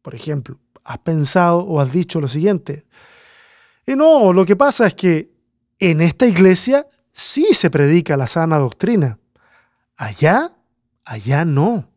Por 0.02 0.14
ejemplo, 0.14 0.60
has 0.84 1.00
pensado 1.00 1.60
o 1.60 1.80
has 1.80 1.92
dicho 1.92 2.20
lo 2.20 2.28
siguiente. 2.28 2.86
Y 3.86 3.96
no, 3.96 4.34
lo 4.34 4.46
que 4.46 4.56
pasa 4.56 4.88
es 4.88 4.94
que 4.94 5.32
en 5.80 6.02
esta 6.02 6.28
iglesia 6.28 6.86
sí 7.12 7.46
se 7.54 7.70
predica 7.70 8.18
la 8.18 8.28
sana 8.28 8.58
doctrina. 8.58 9.20
Allá, 9.96 10.52
allá 11.06 11.46
no. 11.46 11.90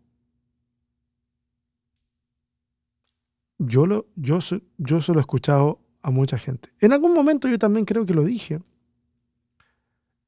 Yo, 3.58 3.86
lo, 3.86 4.06
yo, 4.16 4.38
yo 4.78 5.02
se 5.02 5.12
lo 5.12 5.18
he 5.18 5.20
escuchado 5.20 5.80
a 6.02 6.10
mucha 6.10 6.38
gente. 6.38 6.68
En 6.80 6.92
algún 6.92 7.14
momento 7.14 7.48
yo 7.48 7.58
también 7.58 7.86
creo 7.86 8.04
que 8.04 8.14
lo 8.14 8.24
dije. 8.24 8.60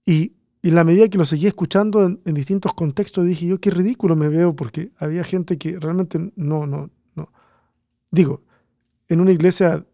Y, 0.07 0.37
y 0.63 0.69
en 0.71 0.75
la 0.75 0.85
medida 0.85 1.09
que 1.09 1.19
lo 1.19 1.25
seguí 1.25 1.47
escuchando 1.47 2.05
en, 2.05 2.35
distintos 2.35 2.75
contextos, 2.75 3.27
dije 3.27 3.47
yo 3.47 3.61
qué 3.61 3.71
ridículo 3.71 4.17
me 4.17 4.29
veo 4.29 4.57
porque 4.57 4.91
había 4.99 5.23
gente 5.23 5.59
que 5.59 5.79
realmente 5.79 6.33
no, 6.37 6.67
no, 6.67 6.91
no. 7.15 7.33
Digo, 8.11 8.43
en 9.09 9.21
una 9.21 9.33
iglesia 9.33 9.85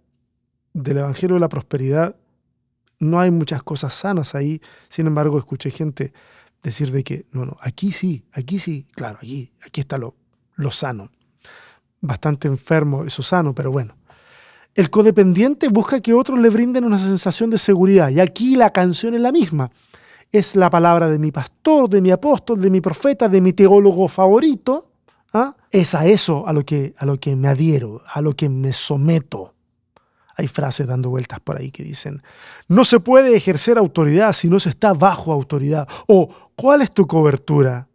del 0.72 0.98
Evangelio 0.98 1.34
de 1.34 1.40
la 1.40 1.48
Prosperidad 1.48 2.16
no 2.98 3.18
hay 3.18 3.30
muchas 3.30 3.62
cosas 3.62 3.92
sanas 3.94 4.34
ahí. 4.34 4.60
Sin 4.88 5.06
embargo, 5.06 5.38
escuché 5.38 5.70
gente 5.70 6.12
decir 6.62 6.92
de 6.92 7.02
que, 7.02 7.26
no, 7.32 7.44
no, 7.44 7.56
aquí 7.60 7.90
sí, 7.90 8.24
aquí 8.32 8.58
sí, 8.58 8.86
claro, 8.94 9.18
aquí, 9.18 9.52
aquí 9.66 9.80
está 9.80 9.98
lo, 9.98 10.14
lo 10.54 10.70
sano 10.70 11.10
bastante 12.02 12.48
enfermo, 12.48 13.04
eso 13.04 13.22
sano, 13.22 13.54
pero 13.54 13.72
bueno. 13.72 13.96
El 14.74 14.90
codependiente 14.90 15.68
busca 15.68 16.00
que 16.00 16.12
otros 16.12 16.38
le 16.38 16.50
brinden 16.50 16.84
una 16.84 16.98
sensación 16.98 17.48
de 17.50 17.58
seguridad. 17.58 18.10
Y 18.10 18.20
aquí 18.20 18.56
la 18.56 18.70
canción 18.70 19.14
es 19.14 19.20
la 19.20 19.32
misma. 19.32 19.70
Es 20.30 20.56
la 20.56 20.70
palabra 20.70 21.08
de 21.08 21.18
mi 21.18 21.30
pastor, 21.30 21.88
de 21.88 22.00
mi 22.00 22.10
apóstol, 22.10 22.60
de 22.60 22.70
mi 22.70 22.80
profeta, 22.80 23.28
de 23.28 23.40
mi 23.40 23.52
teólogo 23.52 24.08
favorito. 24.08 24.90
¿ah? 25.32 25.54
Es 25.70 25.94
a 25.94 26.06
eso 26.06 26.46
a 26.46 26.52
lo, 26.52 26.64
que, 26.64 26.94
a 26.96 27.06
lo 27.06 27.20
que 27.20 27.36
me 27.36 27.48
adhiero, 27.48 28.00
a 28.12 28.20
lo 28.22 28.34
que 28.34 28.48
me 28.48 28.72
someto. 28.72 29.54
Hay 30.36 30.48
frases 30.48 30.86
dando 30.86 31.10
vueltas 31.10 31.40
por 31.40 31.58
ahí 31.58 31.70
que 31.70 31.82
dicen, 31.82 32.22
no 32.68 32.84
se 32.84 33.00
puede 33.00 33.36
ejercer 33.36 33.78
autoridad 33.78 34.32
si 34.32 34.48
no 34.48 34.58
se 34.58 34.70
está 34.70 34.92
bajo 34.92 35.32
autoridad. 35.32 35.88
O, 36.08 36.28
¿cuál 36.56 36.82
es 36.82 36.90
tu 36.90 37.06
cobertura? 37.06 37.86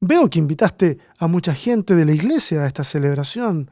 Veo 0.00 0.28
que 0.28 0.38
invitaste 0.38 0.98
a 1.18 1.26
mucha 1.26 1.54
gente 1.54 1.94
de 1.94 2.04
la 2.04 2.12
iglesia 2.12 2.62
a 2.62 2.66
esta 2.66 2.84
celebración. 2.84 3.70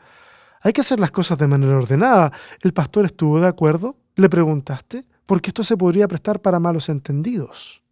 Hay 0.62 0.72
que 0.72 0.80
hacer 0.80 0.98
las 0.98 1.10
cosas 1.10 1.38
de 1.38 1.46
manera 1.46 1.76
ordenada. 1.76 2.32
¿El 2.62 2.72
pastor 2.72 3.04
estuvo 3.04 3.38
de 3.38 3.48
acuerdo? 3.48 3.96
¿Le 4.16 4.28
preguntaste? 4.28 5.04
Porque 5.26 5.50
esto 5.50 5.62
se 5.62 5.76
podría 5.76 6.08
prestar 6.08 6.40
para 6.40 6.58
malos 6.58 6.88
entendidos. 6.88 7.82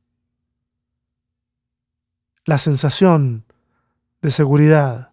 La 2.44 2.58
sensación 2.58 3.44
de 4.22 4.30
seguridad 4.30 5.12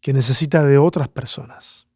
que 0.00 0.12
necesita 0.12 0.64
de 0.64 0.78
otras 0.78 1.08
personas. 1.08 1.86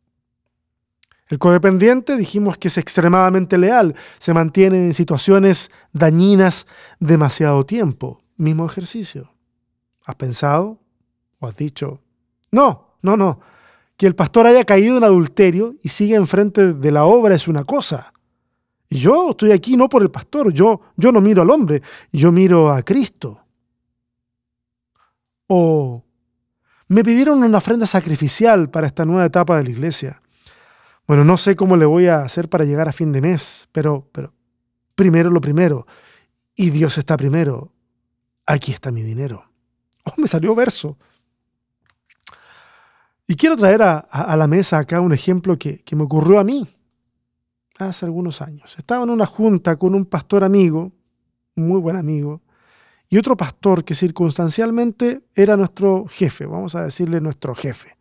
El 1.29 1.39
codependiente 1.39 2.17
dijimos 2.17 2.57
que 2.57 2.69
es 2.69 2.79
extremadamente 2.79 3.59
leal, 3.59 3.95
se 4.19 4.33
mantiene 4.33 4.87
en 4.87 4.95
situaciones 4.95 5.73
dañinas 5.93 6.67
demasiado 7.01 7.67
tiempo. 7.67 8.23
Mismo 8.37 8.67
ejercicio. 8.67 9.33
¿Has 10.05 10.15
pensado 10.15 10.79
o 11.41 11.49
has 11.49 11.57
dicho, 11.57 12.01
no, 12.53 12.99
no, 13.03 13.17
no, 13.17 13.41
que 13.97 14.07
el 14.07 14.15
pastor 14.15 14.47
haya 14.47 14.65
caído 14.65 14.99
en 14.99 15.05
adulterio 15.05 15.75
y 15.83 15.89
siga 15.89 16.17
enfrente 16.17 16.75
de 16.75 16.91
la 16.93 17.05
obra 17.05 17.35
es 17.35 17.49
una 17.49 17.65
cosa? 17.65 18.13
Y 18.89 18.99
yo 18.99 19.31
estoy 19.31 19.51
aquí 19.51 19.77
no 19.77 19.89
por 19.89 20.03
el 20.03 20.11
pastor, 20.11 20.53
yo, 20.53 20.81
yo 20.97 21.11
no 21.11 21.21
miro 21.21 21.43
al 21.43 21.51
hombre, 21.51 21.83
yo 22.13 22.31
miro 22.31 22.71
a 22.71 22.83
Cristo. 22.83 23.43
O 25.49 26.05
me 26.89 27.03
pidieron 27.03 27.43
una 27.43 27.59
ofrenda 27.59 27.87
sacrificial 27.87 28.71
para 28.71 28.87
esta 28.87 29.05
nueva 29.05 29.27
etapa 29.27 29.57
de 29.59 29.65
la 29.65 29.71
iglesia. 29.71 30.23
Bueno, 31.07 31.25
no 31.25 31.37
sé 31.37 31.55
cómo 31.55 31.77
le 31.77 31.87
voy 31.87 32.07
a 32.07 32.23
hacer 32.23 32.49
para 32.49 32.65
llegar 32.65 32.89
a 32.89 32.93
fin 32.93 33.13
de 33.13 33.21
mes, 33.21 33.69
pero, 33.73 34.09
pero 34.13 34.33
primero 34.95 35.31
lo 35.31 35.41
primero. 35.41 35.87
Y 36.55 36.71
Dios 36.71 36.99
está 36.99 37.17
primero. 37.17 37.73
Aquí 38.47 38.73
está 38.73 38.91
mi 38.91 39.03
dinero. 39.03 39.45
Oh, 40.09 40.13
me 40.19 40.29
salió 40.29 40.55
verso. 40.55 40.97
Y 43.27 43.35
quiero 43.35 43.57
traer 43.57 43.83
a, 43.83 44.37
la 44.37 44.47
mesa 44.47 44.79
acá 44.79 45.01
un 45.01 45.13
ejemplo 45.13 45.59
que, 45.59 45.83
me 45.97 46.05
ocurrió 46.05 46.39
a 46.39 46.45
mí 46.45 46.65
hace 47.79 48.05
algunos 48.05 48.41
años. 48.41 48.77
Estaba 48.79 49.03
en 49.03 49.11
una 49.11 49.27
junta 49.27 49.77
con 49.77 49.97
un 49.97 50.05
pastor 50.05 50.45
amigo, 50.45 50.93
muy 51.57 51.81
buen 51.81 51.97
amigo, 51.97 52.41
y 53.09 53.19
otro 53.19 53.37
pastor 53.37 53.85
que 53.85 53.95
circunstancialmente 53.95 55.25
era 55.35 55.57
nuestro 55.57 56.07
jefe, 56.09 56.47
vamos 56.47 56.77
a 56.77 56.85
decirle 56.85 57.21
nuestro 57.21 57.55
jefe. 57.55 57.97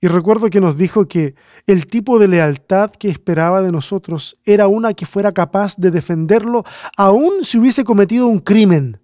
Y 0.00 0.06
recuerdo 0.06 0.48
que 0.48 0.60
nos 0.60 0.76
dijo 0.76 1.08
que 1.08 1.34
el 1.66 1.86
tipo 1.86 2.18
de 2.18 2.28
lealtad 2.28 2.92
que 2.92 3.08
esperaba 3.08 3.62
de 3.62 3.72
nosotros 3.72 4.36
era 4.44 4.68
una 4.68 4.94
que 4.94 5.06
fuera 5.06 5.32
capaz 5.32 5.76
de 5.76 5.90
defenderlo 5.90 6.64
aun 6.96 7.44
si 7.44 7.58
hubiese 7.58 7.82
cometido 7.82 8.28
un 8.28 8.38
crimen. 8.38 9.00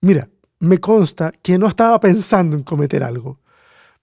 Mira, 0.00 0.28
me 0.60 0.78
consta 0.78 1.32
que 1.42 1.58
no 1.58 1.66
estaba 1.66 2.00
pensando 2.00 2.56
en 2.56 2.62
cometer 2.62 3.02
algo, 3.02 3.40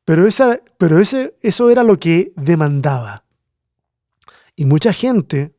pero, 0.05 0.27
esa, 0.27 0.59
pero 0.77 0.99
ese, 0.99 1.35
eso 1.41 1.69
era 1.69 1.83
lo 1.83 1.99
que 1.99 2.31
demandaba. 2.35 3.23
Y 4.55 4.65
mucha 4.65 4.93
gente, 4.93 5.53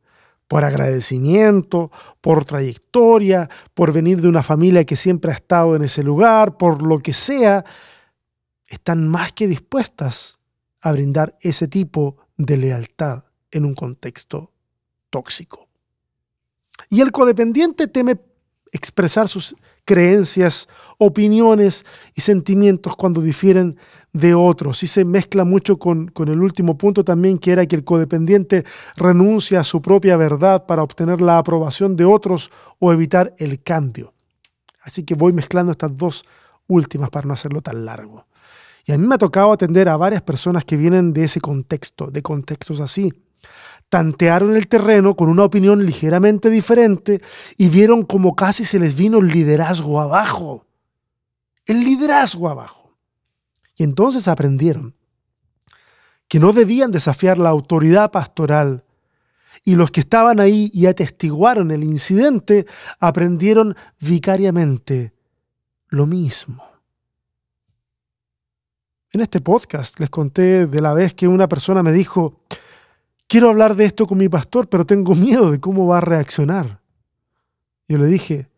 por 0.47 0.63
agradecimiento, 0.63 1.91
por 2.21 2.45
trayectoria, 2.45 3.49
por 3.73 3.91
venir 3.91 4.21
de 4.21 4.29
una 4.29 4.43
familia 4.43 4.85
que 4.85 4.95
siempre 4.95 5.31
ha 5.31 5.35
estado 5.35 5.75
en 5.75 5.83
ese 5.83 6.03
lugar, 6.03 6.57
por 6.57 6.83
lo 6.83 6.99
que 6.99 7.13
sea, 7.13 7.65
están 8.67 9.07
más 9.07 9.31
que 9.33 9.47
dispuestas 9.47 10.39
a 10.81 10.91
brindar 10.91 11.37
ese 11.41 11.67
tipo 11.67 12.17
de 12.37 12.57
lealtad 12.57 13.25
en 13.51 13.65
un 13.65 13.73
contexto 13.73 14.51
tóxico. 15.09 15.67
Y 16.89 17.01
el 17.01 17.11
codependiente 17.11 17.87
teme 17.87 18.19
expresar 18.71 19.27
sus 19.27 19.55
creencias, 19.85 20.67
opiniones 20.97 21.85
y 22.15 22.21
sentimientos 22.21 22.95
cuando 22.95 23.21
difieren 23.21 23.77
de 24.11 24.33
otros. 24.33 24.83
Y 24.83 24.87
se 24.87 25.05
mezcla 25.05 25.45
mucho 25.45 25.77
con, 25.77 26.11
el 26.17 26.41
último 26.41 26.77
punto 26.77 27.03
también, 27.03 27.37
que 27.37 27.51
era 27.51 27.65
que 27.65 27.75
el 27.75 27.83
codependiente 27.83 28.65
renuncia 28.95 29.59
a 29.59 29.63
su 29.63 29.81
propia 29.81 30.17
verdad 30.17 30.65
para 30.65 30.83
obtener 30.83 31.21
la 31.21 31.37
aprobación 31.37 31.95
de 31.95 32.05
otros 32.05 32.51
o 32.79 32.91
evitar 32.91 33.33
el 33.37 33.61
cambio. 33.61 34.13
Así 34.81 35.03
que 35.03 35.15
voy 35.15 35.33
mezclando 35.33 35.71
estas 35.71 35.95
dos 35.95 36.25
últimas 36.67 37.09
para 37.09 37.27
no 37.27 37.33
hacerlo 37.33 37.61
tan 37.61 37.85
largo. 37.85 38.25
Y 38.85 38.91
a 38.91 38.97
mí 38.97 39.07
me 39.07 39.15
ha 39.15 39.17
tocado 39.17 39.51
atender 39.51 39.87
a 39.87 39.97
varias 39.97 40.21
personas 40.21 40.65
que 40.65 40.77
vienen 40.77 41.13
de 41.13 41.23
ese 41.23 41.39
contexto, 41.39 42.11
de 42.11 42.21
contextos 42.21 42.79
así 42.79 43.11
tantearon 43.93 44.55
el 44.55 44.67
terreno 44.67 45.15
con 45.15 45.29
una 45.29 45.43
opinión 45.43 45.85
ligeramente 45.85 46.49
diferente 46.49 47.21
y 47.57 47.67
vieron 47.69 48.01
como 48.01 48.35
casi 48.35 48.63
se 48.63 48.79
les 48.79 48.95
vino 48.95 49.19
el 49.19 49.27
liderazgo 49.27 50.01
abajo. 50.01 50.65
El 51.67 51.81
liderazgo 51.83 52.49
abajo. 52.49 52.97
Y 53.75 53.83
entonces 53.83 54.27
aprendieron 54.27 54.95
que 56.27 56.39
no 56.39 56.53
debían 56.53 56.89
desafiar 56.89 57.37
la 57.37 57.49
autoridad 57.49 58.09
pastoral. 58.09 58.83
Y 59.63 59.75
los 59.75 59.91
que 59.91 59.99
estaban 59.99 60.39
ahí 60.39 60.71
y 60.73 60.87
atestiguaron 60.87 61.69
el 61.69 61.83
incidente 61.83 62.65
aprendieron 62.99 63.75
vicariamente 63.99 65.13
lo 65.89 66.07
mismo. 66.07 66.72
En 69.13 69.21
este 69.21 69.41
podcast 69.41 69.99
les 69.99 70.09
conté 70.09 70.65
de 70.65 70.81
la 70.81 70.95
vez 70.95 71.13
que 71.13 71.27
una 71.27 71.47
persona 71.47 71.83
me 71.83 71.91
dijo, 71.91 72.39
quiero 73.27 73.51
hablar 73.51 73.75
de 73.75 73.85
esto 73.85 74.07
con 74.07 74.17
mi 74.17 74.27
pastor, 74.27 74.67
pero 74.67 74.87
tengo 74.87 75.13
miedo 75.15 75.51
de 75.51 75.59
cómo 75.59 75.85
va 75.85 75.99
a 75.99 76.01
reaccionar. 76.01 76.81
Yo 77.87 77.99
le 77.99 78.07
dije, 78.07 78.49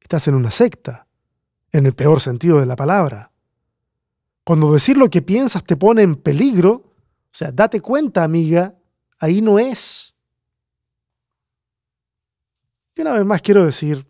estás 0.00 0.26
en 0.26 0.34
una 0.34 0.50
secta, 0.50 1.06
en 1.70 1.86
el 1.86 1.94
peor 1.94 2.20
sentido 2.20 2.58
de 2.58 2.66
la 2.66 2.74
palabra. 2.74 3.30
Cuando 4.42 4.72
decir 4.72 4.96
lo 4.96 5.08
que 5.08 5.22
piensas 5.22 5.62
te 5.62 5.76
pone 5.76 6.02
en 6.02 6.16
peligro, 6.16 6.72
o 6.72 7.30
sea, 7.30 7.52
date 7.52 7.80
cuenta, 7.80 8.24
amiga, 8.24 8.74
ahí 9.20 9.40
no 9.40 9.60
es. 9.60 10.16
Y 12.96 13.00
una 13.02 13.12
vez 13.12 13.24
más 13.24 13.40
quiero 13.42 13.64
decir, 13.64 14.04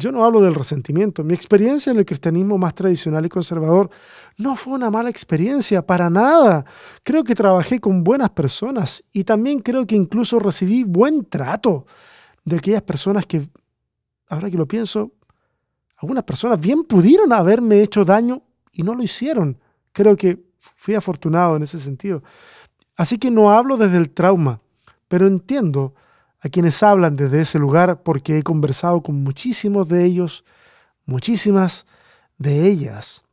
yo 0.00 0.10
no 0.10 0.24
hablo 0.24 0.40
del 0.40 0.54
resentimiento. 0.54 1.22
Mi 1.22 1.34
experiencia 1.34 1.92
en 1.92 1.98
el 1.98 2.06
cristianismo 2.06 2.58
más 2.58 2.74
tradicional 2.74 3.24
y 3.24 3.28
conservador 3.28 3.90
no 4.38 4.56
fue 4.56 4.72
una 4.74 4.90
mala 4.90 5.10
experiencia, 5.10 5.86
para 5.86 6.08
nada. 6.08 6.64
Creo 7.04 7.22
que 7.22 7.34
trabajé 7.34 7.80
con 7.80 8.02
buenas 8.02 8.30
personas 8.30 9.04
y 9.12 9.24
también 9.24 9.60
creo 9.60 9.86
que 9.86 9.94
incluso 9.94 10.38
recibí 10.38 10.84
buen 10.84 11.26
trato 11.26 11.86
de 12.44 12.56
aquellas 12.56 12.82
personas 12.82 13.26
que, 13.26 13.46
ahora 14.28 14.50
que 14.50 14.56
lo 14.56 14.66
pienso, 14.66 15.12
algunas 15.98 16.24
personas 16.24 16.58
bien 16.58 16.84
pudieron 16.84 17.32
haberme 17.32 17.82
hecho 17.82 18.04
daño 18.04 18.42
y 18.72 18.82
no 18.82 18.94
lo 18.94 19.02
hicieron. 19.02 19.58
Creo 19.92 20.16
que 20.16 20.42
fui 20.76 20.94
afortunado 20.94 21.56
en 21.56 21.62
ese 21.62 21.78
sentido. 21.78 22.22
Así 22.96 23.18
que 23.18 23.30
no 23.30 23.50
hablo 23.50 23.76
desde 23.76 23.98
el 23.98 24.10
trauma, 24.10 24.60
pero 25.08 25.26
entiendo 25.26 25.94
a 26.40 26.48
quienes 26.48 26.82
hablan 26.82 27.16
desde 27.16 27.40
ese 27.40 27.58
lugar 27.58 28.02
porque 28.02 28.38
he 28.38 28.42
conversado 28.42 29.02
con 29.02 29.22
muchísimos 29.22 29.88
de 29.88 30.04
ellos, 30.04 30.44
muchísimas 31.06 31.86
de 32.38 32.66
ellas. 32.66 33.24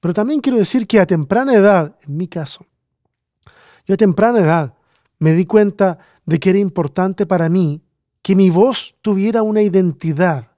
Pero 0.00 0.14
también 0.14 0.40
quiero 0.40 0.58
decir 0.58 0.86
que 0.86 1.00
a 1.00 1.06
temprana 1.06 1.54
edad, 1.54 1.96
en 2.06 2.16
mi 2.16 2.28
caso, 2.28 2.66
yo 3.86 3.94
a 3.94 3.98
temprana 3.98 4.40
edad 4.40 4.74
me 5.18 5.32
di 5.32 5.44
cuenta 5.44 5.98
de 6.24 6.40
que 6.40 6.50
era 6.50 6.58
importante 6.58 7.26
para 7.26 7.48
mí 7.48 7.82
que 8.22 8.34
mi 8.34 8.50
voz 8.50 8.96
tuviera 9.02 9.42
una 9.42 9.62
identidad 9.62 10.52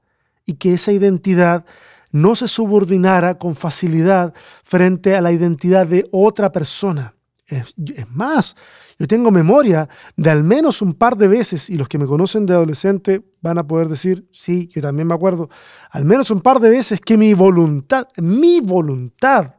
y 0.46 0.54
que 0.54 0.72
esa 0.72 0.92
identidad 0.92 1.66
no 2.10 2.34
se 2.34 2.48
subordinara 2.48 3.36
con 3.38 3.54
facilidad 3.54 4.32
frente 4.64 5.14
a 5.14 5.20
la 5.20 5.32
identidad 5.32 5.86
de 5.86 6.08
otra 6.10 6.50
persona. 6.50 7.14
Es, 7.46 7.74
más, 8.10 8.56
yo 8.98 9.06
tengo 9.06 9.30
memoria 9.30 9.88
de 10.16 10.30
al 10.30 10.42
menos 10.42 10.82
un 10.82 10.92
par 10.92 11.16
de 11.16 11.28
veces, 11.28 11.70
y 11.70 11.76
los 11.76 11.88
que 11.88 11.98
me 11.98 12.06
conocen 12.06 12.46
de 12.46 12.54
adolescente 12.54 13.22
van 13.40 13.58
a 13.58 13.66
poder 13.66 13.88
decir, 13.88 14.28
sí, 14.32 14.68
yo 14.74 14.82
también 14.82 15.06
me 15.06 15.14
acuerdo, 15.14 15.48
al 15.90 16.04
menos 16.04 16.30
un 16.32 16.40
par 16.40 16.58
de 16.58 16.70
veces 16.70 17.00
que 17.00 17.16
mi 17.16 17.32
voluntad, 17.32 18.08
mi 18.16 18.60
voluntad, 18.60 19.54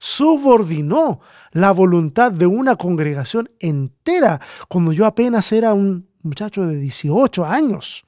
subordinó 0.00 1.20
la 1.52 1.70
voluntad 1.70 2.32
de 2.32 2.46
una 2.46 2.74
congregación 2.74 3.48
entera 3.60 4.40
cuando 4.68 4.92
yo 4.92 5.06
apenas 5.06 5.52
era 5.52 5.72
un 5.72 6.08
muchacho 6.22 6.66
de 6.66 6.76
18 6.76 7.44
años, 7.44 8.04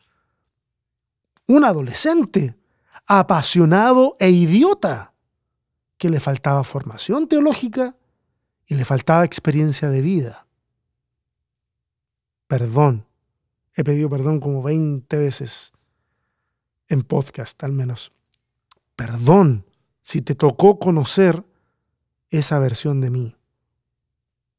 un 1.47 1.64
adolescente 1.64 2.57
apasionado 3.07 4.16
e 4.18 4.31
idiota, 4.31 5.12
que 5.97 6.11
le 6.11 6.18
faltaba 6.18 6.64
formación 6.64 7.29
teológica 7.29 7.95
y 8.66 8.75
le 8.75 8.85
faltaba 8.85 9.25
experiencia 9.25 9.88
de 9.88 10.01
vida. 10.01 10.47
Perdón. 12.53 13.07
He 13.75 13.83
pedido 13.83 14.11
perdón 14.11 14.38
como 14.38 14.62
20 14.62 15.17
veces 15.17 15.73
en 16.87 17.01
podcast 17.01 17.65
al 17.65 17.73
menos. 17.73 18.12
Perdón 18.95 19.65
si 20.03 20.21
te 20.21 20.35
tocó 20.35 20.79
conocer 20.79 21.47
esa 22.29 22.59
versión 22.59 23.01
de 23.01 23.09
mí. 23.09 23.37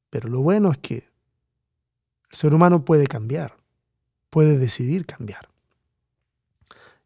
Pero 0.09 0.27
lo 0.27 0.41
bueno 0.41 0.71
es 0.71 0.79
que 0.79 0.95
el 2.31 2.35
ser 2.35 2.55
humano 2.55 2.83
puede 2.83 3.05
cambiar, 3.05 3.57
puede 4.31 4.57
decidir 4.57 5.05
cambiar. 5.05 5.47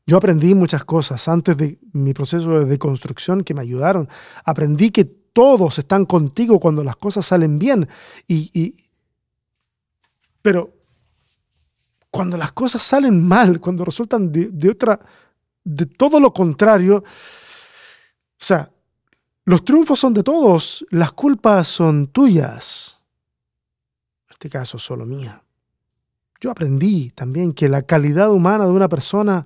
Yo 0.06 0.16
aprendí 0.16 0.56
muchas 0.56 0.86
cosas 0.86 1.28
antes 1.28 1.58
de 1.58 1.82
mi 1.92 2.14
proceso 2.14 2.60
de 2.60 2.64
deconstrucción 2.66 3.44
que 3.44 3.54
me 3.54 3.62
ayudaron. 3.62 4.08
Aprendí 4.46 4.92
que 4.92 5.04
todos 5.04 5.80
están 5.80 6.06
contigo 6.06 6.62
cuando 6.62 6.82
las 6.82 6.96
cosas 6.96 7.26
salen 7.26 7.60
bien. 7.60 7.90
Y, 8.26 8.74
pero 10.42 10.77
cuando 12.10 12.38
las 12.38 12.52
cosas 12.52 12.82
salen 12.82 13.26
mal, 13.26 13.60
cuando 13.60 13.86
resultan 13.86 14.32
de, 14.32 14.70
otra, 14.70 15.00
de 15.64 15.86
todo 15.86 16.20
lo 16.20 16.32
contrario, 16.32 16.98
o 16.98 17.04
sea, 18.44 18.70
los 19.46 19.64
triunfos 19.64 20.00
son 20.00 20.14
de 20.14 20.24
todos, 20.24 20.86
las 20.90 21.12
culpas 21.14 21.68
son 21.68 22.08
tuyas. 22.08 23.04
En 24.28 24.34
este 24.34 24.50
caso, 24.50 24.78
solo 24.78 25.06
mía. 25.06 25.42
Yo 26.40 26.52
aprendí 26.52 27.12
también 27.12 27.54
que 27.54 27.70
la 27.70 27.82
calidad 27.82 28.30
humana 28.32 28.66
de 28.66 28.72
una 28.72 28.90
persona 28.90 29.46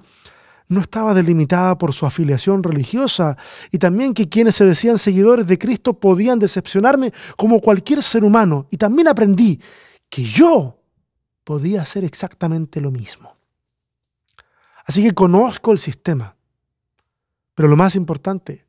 no 0.68 0.82
estaba 0.82 1.14
delimitada 1.14 1.78
por 1.78 1.94
su 1.94 2.06
afiliación 2.06 2.64
religiosa 2.64 3.38
y 3.72 3.78
también 3.78 4.14
que 4.14 4.30
quienes 4.30 4.56
se 4.56 4.66
decían 4.66 4.98
seguidores 4.98 5.46
de 5.46 5.58
Cristo 5.58 5.94
podían 5.94 6.40
decepcionarme 6.40 7.14
como 7.38 7.60
cualquier 7.60 8.02
ser 8.02 8.24
humano. 8.24 8.68
Y 8.72 8.78
también 8.78 9.08
aprendí 9.08 9.60
que 10.10 10.24
yo 10.24 10.81
podía 11.44 11.82
hacer 11.82 12.04
exactamente 12.04 12.82
lo 12.82 12.92
mismo. 12.92 13.34
Así 14.86 15.04
que 15.04 15.14
conozco 15.14 15.72
el 15.72 15.80
sistema, 15.80 16.36
pero 17.56 17.68
lo 17.68 17.76
más 17.76 17.96
importante, 17.96 18.66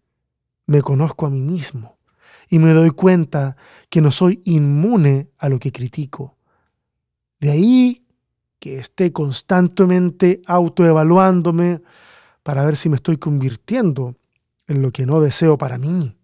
me 0.66 0.82
conozco 0.82 1.26
a 1.26 1.30
mí 1.30 1.40
mismo 1.40 1.98
y 2.48 2.58
me 2.58 2.72
doy 2.72 2.90
cuenta 2.90 3.56
que 3.88 4.00
no 4.00 4.12
soy 4.12 4.42
inmune 4.44 5.30
a 5.38 5.48
lo 5.48 5.58
que 5.58 5.72
critico. 5.72 6.36
De 7.40 7.50
ahí 7.50 8.06
que 8.58 8.78
esté 8.78 9.12
constantemente 9.12 10.40
autoevaluándome 10.46 11.82
para 12.42 12.64
ver 12.64 12.76
si 12.76 12.88
me 12.88 12.96
estoy 12.96 13.16
convirtiendo 13.16 14.16
en 14.66 14.82
lo 14.82 14.92
que 14.92 15.06
no 15.06 15.20
deseo 15.20 15.58
para 15.58 15.78
mí, 15.78 16.16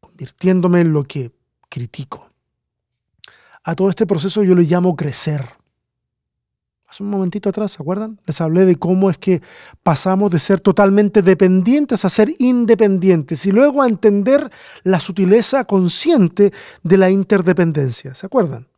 convirtiéndome 0.00 0.80
en 0.80 0.92
lo 0.92 1.04
que 1.04 1.32
critico. 1.68 2.30
A 3.64 3.74
todo 3.74 3.90
este 3.90 4.06
proceso 4.06 4.42
yo 4.42 4.54
le 4.54 4.62
llamo 4.62 4.96
crecer. 4.96 5.44
Hace 6.88 7.02
un 7.02 7.10
momentito 7.10 7.50
atrás, 7.50 7.72
¿se 7.72 7.82
acuerdan? 7.82 8.18
Les 8.24 8.40
hablé 8.40 8.64
de 8.64 8.76
cómo 8.76 9.10
es 9.10 9.18
que 9.18 9.42
pasamos 9.82 10.32
de 10.32 10.38
ser 10.38 10.58
totalmente 10.58 11.20
dependientes 11.20 12.02
a 12.06 12.08
ser 12.08 12.30
independientes 12.38 13.44
y 13.44 13.52
luego 13.52 13.82
a 13.82 13.88
entender 13.88 14.50
la 14.84 14.98
sutileza 14.98 15.64
consciente 15.66 16.50
de 16.82 16.96
la 16.96 17.10
interdependencia. 17.10 18.14
¿Se 18.14 18.24
acuerdan? 18.24 18.68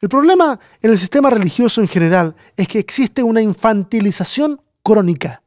El 0.00 0.08
problema 0.08 0.58
en 0.82 0.90
el 0.90 0.98
sistema 0.98 1.30
religioso 1.30 1.80
en 1.80 1.86
general 1.86 2.34
es 2.56 2.66
que 2.66 2.80
existe 2.80 3.22
una 3.22 3.42
infantilización 3.42 4.60
crónica. 4.82 5.44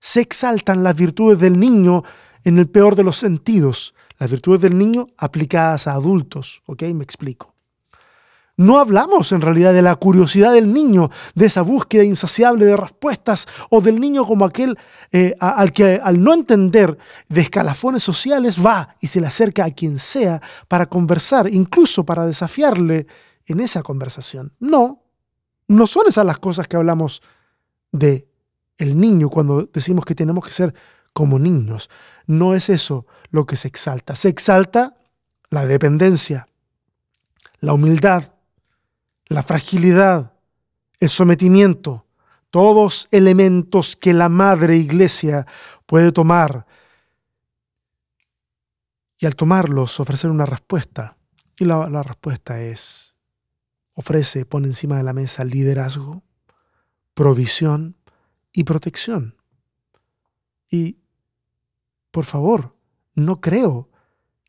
Se 0.00 0.20
exaltan 0.20 0.82
las 0.82 0.96
virtudes 0.96 1.38
del 1.38 1.58
niño 1.58 2.04
en 2.44 2.58
el 2.58 2.68
peor 2.68 2.94
de 2.94 3.04
los 3.04 3.16
sentidos, 3.16 3.94
las 4.18 4.30
virtudes 4.30 4.60
del 4.60 4.76
niño 4.76 5.06
aplicadas 5.16 5.86
a 5.86 5.92
adultos. 5.92 6.62
¿Ok? 6.66 6.82
Me 6.94 7.04
explico. 7.04 7.55
No 8.58 8.78
hablamos 8.78 9.32
en 9.32 9.42
realidad 9.42 9.74
de 9.74 9.82
la 9.82 9.94
curiosidad 9.96 10.52
del 10.52 10.72
niño, 10.72 11.10
de 11.34 11.46
esa 11.46 11.60
búsqueda 11.60 12.04
insaciable 12.04 12.64
de 12.64 12.76
respuestas, 12.76 13.46
o 13.68 13.82
del 13.82 14.00
niño 14.00 14.24
como 14.24 14.46
aquel 14.46 14.78
eh, 15.12 15.34
al 15.40 15.72
que 15.72 16.00
al 16.02 16.22
no 16.22 16.32
entender 16.32 16.96
de 17.28 17.42
escalafones 17.42 18.02
sociales 18.02 18.64
va 18.64 18.96
y 19.00 19.08
se 19.08 19.20
le 19.20 19.26
acerca 19.26 19.66
a 19.66 19.70
quien 19.70 19.98
sea 19.98 20.40
para 20.68 20.86
conversar, 20.86 21.52
incluso 21.52 22.04
para 22.04 22.26
desafiarle 22.26 23.06
en 23.44 23.60
esa 23.60 23.82
conversación. 23.82 24.52
No, 24.58 25.02
no 25.68 25.86
son 25.86 26.06
esas 26.08 26.24
las 26.24 26.38
cosas 26.38 26.66
que 26.66 26.76
hablamos 26.76 27.22
de 27.92 28.26
el 28.78 28.98
niño 28.98 29.28
cuando 29.28 29.68
decimos 29.72 30.04
que 30.06 30.14
tenemos 30.14 30.46
que 30.46 30.52
ser 30.52 30.74
como 31.12 31.38
niños. 31.38 31.90
No 32.26 32.54
es 32.54 32.70
eso 32.70 33.06
lo 33.30 33.44
que 33.44 33.56
se 33.56 33.68
exalta. 33.68 34.14
Se 34.16 34.28
exalta 34.28 34.96
la 35.50 35.66
dependencia, 35.66 36.48
la 37.60 37.74
humildad, 37.74 38.32
la 39.26 39.42
fragilidad, 39.42 40.32
el 40.98 41.08
sometimiento, 41.08 42.06
todos 42.50 43.08
elementos 43.10 43.96
que 43.96 44.14
la 44.14 44.28
madre 44.28 44.76
iglesia 44.76 45.46
puede 45.84 46.12
tomar 46.12 46.66
y 49.18 49.26
al 49.26 49.36
tomarlos 49.36 50.00
ofrecer 50.00 50.30
una 50.30 50.46
respuesta. 50.46 51.16
Y 51.58 51.64
la, 51.64 51.88
la 51.88 52.02
respuesta 52.02 52.60
es 52.60 53.16
ofrece, 53.94 54.44
pone 54.44 54.68
encima 54.68 54.98
de 54.98 55.02
la 55.02 55.14
mesa 55.14 55.44
liderazgo, 55.44 56.22
provisión 57.14 57.96
y 58.52 58.64
protección. 58.64 59.36
Y, 60.70 60.98
por 62.10 62.24
favor, 62.24 62.76
no 63.14 63.40
creo 63.40 63.88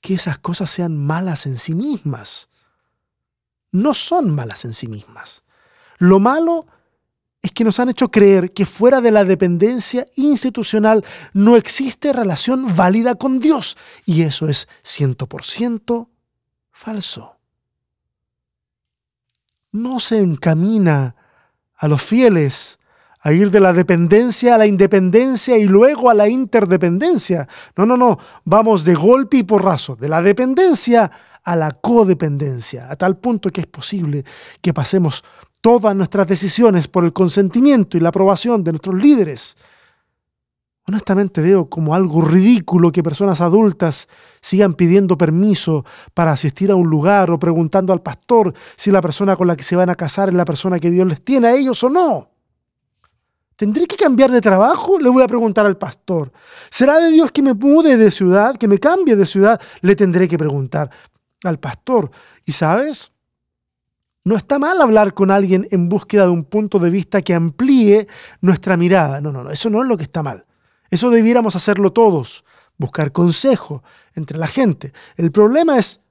que 0.02 0.16
esas 0.16 0.38
cosas 0.38 0.70
sean 0.70 0.98
malas 0.98 1.46
en 1.46 1.58
sí 1.58 1.74
mismas. 1.74 2.50
No 3.78 3.94
son 3.94 4.34
malas 4.34 4.66
en 4.66 4.74
sí 4.74 4.88
mismas. 4.88 5.44
Lo 5.98 6.20
malo 6.20 6.66
es 7.42 7.52
que 7.52 7.64
nos 7.64 7.80
han 7.80 7.90
hecho 7.90 8.10
creer 8.10 8.52
que 8.52 8.66
fuera 8.66 9.02
de 9.02 9.12
la 9.12 9.24
dependencia 9.24 10.06
institucional 10.16 11.06
no 11.34 11.56
existe 11.56 12.14
relación 12.14 12.76
válida 12.76 13.16
con 13.16 13.40
Dios. 13.40 13.78
Y 14.06 14.24
eso 14.24 14.48
es 14.48 14.68
100% 14.84 16.08
falso 16.72 17.38
no 19.72 20.00
se 20.00 20.20
encamina 20.20 21.16
a 21.76 21.88
los 21.88 22.02
fieles 22.02 22.80
a 23.20 23.32
ir 23.34 23.52
de 23.52 23.60
la 23.60 23.74
dependencia 23.74 24.56
a 24.56 24.58
la 24.58 24.66
independencia 24.66 25.58
y 25.58 25.66
luego 25.66 26.10
a 26.10 26.14
la 26.14 26.28
interdependencia. 26.28 27.48
No, 27.76 27.86
no, 27.86 27.98
no, 27.98 28.20
vamos 28.46 28.86
de 28.86 28.96
golpe 28.96 29.38
y 29.38 29.44
porrazo, 29.44 29.96
de 29.96 30.08
la 30.08 30.22
dependencia 30.22 31.12
a 31.48 31.56
la 31.56 31.72
codependencia, 31.72 32.92
a 32.92 32.98
tal 32.98 33.16
punto 33.16 33.50
que 33.50 33.62
es 33.62 33.68
posible 33.68 34.26
que 34.62 34.74
pasemos 34.74 35.24
todas 35.62 35.96
nuestras 35.96 36.28
decisiones 36.28 36.90
por 36.90 37.06
el 37.06 37.14
consentimiento 37.14 37.96
y 37.96 38.02
la 38.02 38.10
aprobación 38.10 38.66
de 38.66 38.74
nuestros 38.74 39.02
líderes. 39.02 39.56
Honestamente 40.88 41.40
veo 41.40 41.70
como 41.70 41.96
algo 41.96 42.20
ridículo 42.22 42.92
que 42.92 43.02
personas 43.02 43.40
adultas 43.40 44.10
sigan 44.42 44.74
pidiendo 44.74 45.18
permiso 45.18 45.86
para 46.14 46.34
asistir 46.34 46.70
a 46.70 46.76
un 46.76 46.90
lugar 46.90 47.32
o 47.32 47.40
preguntando 47.40 47.94
al 47.94 48.02
pastor 48.02 48.54
si 48.76 48.92
la 48.92 49.00
persona 49.00 49.38
con 49.38 49.48
la 49.48 49.56
que 49.56 49.64
se 49.64 49.78
van 49.78 49.90
a 49.90 49.96
casar 49.96 50.28
es 50.28 50.36
la 50.36 50.44
persona 50.44 50.80
que 50.80 50.92
Dios 50.92 51.08
les 51.08 51.24
tiene 51.24 51.48
a 51.48 51.56
ellos 51.56 51.82
o 51.82 51.90
no. 51.90 52.30
¿Tendré 53.56 53.88
que 53.88 53.96
cambiar 53.96 54.32
de 54.32 54.42
trabajo? 54.42 55.00
Le 55.00 55.10
voy 55.10 55.24
a 55.24 55.28
preguntar 55.28 55.66
al 55.66 55.78
pastor. 55.78 56.30
¿Será 56.70 57.00
de 57.00 57.10
Dios 57.10 57.32
que 57.32 57.42
me 57.42 57.54
mude 57.54 57.96
de 57.96 58.12
ciudad, 58.12 58.58
que 58.58 58.68
me 58.68 58.80
cambie 58.80 59.16
de 59.16 59.26
ciudad? 59.26 59.60
Le 59.82 59.96
tendré 59.96 60.28
que 60.28 60.38
preguntar 60.38 60.92
al 61.44 61.60
pastor. 61.60 62.12
¿Y 62.46 62.52
sabes? 62.52 63.12
No 64.24 64.36
está 64.36 64.60
mal 64.60 64.82
hablar 64.82 65.14
con 65.14 65.32
alguien 65.32 65.68
en 65.72 65.88
búsqueda 65.88 66.24
de 66.24 66.32
un 66.32 66.44
punto 66.44 66.80
de 66.80 66.90
vista 66.90 67.22
que 67.22 67.34
amplíe 67.34 68.08
nuestra 68.42 68.76
mirada. 68.76 69.22
No, 69.22 69.32
no, 69.32 69.44
no, 69.44 69.52
eso 69.52 69.70
no 69.70 69.82
es 69.82 69.88
lo 69.88 69.98
que 69.98 70.04
está 70.04 70.22
mal. 70.22 70.46
Eso 70.90 71.10
debiéramos 71.10 71.56
hacerlo 71.56 71.92
todos, 71.94 72.44
buscar 72.78 73.12
consejo 73.12 73.84
entre 74.16 74.38
la 74.38 74.48
gente. 74.48 74.94
El 75.16 75.32
problema 75.32 75.78
es 75.78 76.02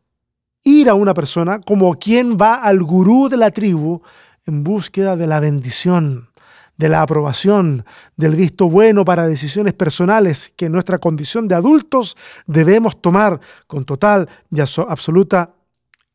ir 0.64 0.88
a 0.88 0.94
una 0.94 1.14
persona 1.14 1.60
como 1.60 1.92
quien 1.94 2.36
va 2.36 2.56
al 2.56 2.82
gurú 2.82 3.28
de 3.28 3.36
la 3.36 3.50
tribu 3.50 4.02
en 4.46 4.64
búsqueda 4.64 5.16
de 5.16 5.26
la 5.26 5.40
bendición, 5.40 6.30
de 6.76 6.88
la 6.88 7.02
aprobación, 7.02 7.84
del 8.16 8.34
visto 8.34 8.68
bueno 8.68 9.04
para 9.04 9.26
decisiones 9.26 9.72
personales 9.74 10.52
que 10.56 10.66
en 10.66 10.72
nuestra 10.72 10.98
condición 10.98 11.48
de 11.48 11.54
adultos 11.54 12.16
debemos 12.46 13.00
tomar 13.00 13.40
con 13.66 13.84
total 13.84 14.28
y 14.50 14.60
absoluta 14.60 15.54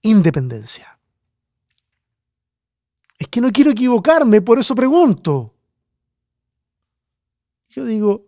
independencia. 0.01 0.97
Es 3.17 3.27
que 3.27 3.41
no 3.41 3.51
quiero 3.51 3.71
equivocarme, 3.71 4.41
por 4.41 4.59
eso 4.59 4.73
pregunto. 4.73 5.53
Yo 7.69 7.85
digo, 7.85 8.25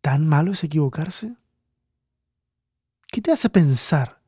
¿tan 0.00 0.26
malo 0.26 0.52
es 0.52 0.64
equivocarse? 0.64 1.36
¿Qué 3.08 3.20
te 3.20 3.32
hace 3.32 3.50
pensar 3.50 4.20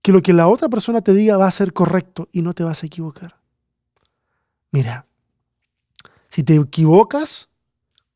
que 0.00 0.12
lo 0.12 0.22
que 0.22 0.32
la 0.32 0.48
otra 0.48 0.68
persona 0.68 1.00
te 1.00 1.12
diga 1.12 1.36
va 1.36 1.46
a 1.46 1.50
ser 1.50 1.72
correcto 1.72 2.28
y 2.32 2.42
no 2.42 2.54
te 2.54 2.64
vas 2.64 2.82
a 2.82 2.86
equivocar? 2.86 3.36
Mira, 4.70 5.05
si 6.28 6.42
te 6.42 6.56
equivocas, 6.56 7.50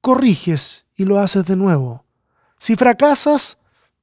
corriges 0.01 0.87
y 0.97 1.05
lo 1.05 1.19
haces 1.19 1.47
de 1.47 1.57
nuevo. 1.57 2.05
Si 2.59 2.77
fracasas, 2.77 3.59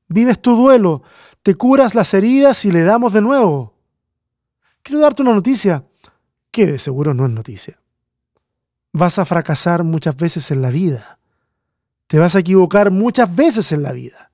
vives 0.07 0.41
tu 0.41 0.55
duelo, 0.55 1.03
te 1.43 1.55
curas 1.55 1.95
las 1.95 2.13
heridas 2.13 2.65
y 2.65 2.71
le 2.71 2.83
damos 2.83 3.13
de 3.13 3.21
nuevo. 3.21 3.73
Quiero 4.83 5.01
darte 5.01 5.21
una 5.21 5.33
noticia 5.33 5.85
que 6.51 6.65
de 6.65 6.79
seguro 6.79 7.13
no 7.13 7.25
es 7.25 7.31
noticia. 7.31 7.79
Vas 8.93 9.19
a 9.19 9.25
fracasar 9.25 9.83
muchas 9.83 10.15
veces 10.15 10.49
en 10.51 10.61
la 10.61 10.69
vida. 10.69 11.19
Te 12.07 12.19
vas 12.19 12.35
a 12.35 12.39
equivocar 12.39 12.89
muchas 12.89 13.33
veces 13.35 13.71
en 13.71 13.83
la 13.83 13.91
vida. 13.91 14.31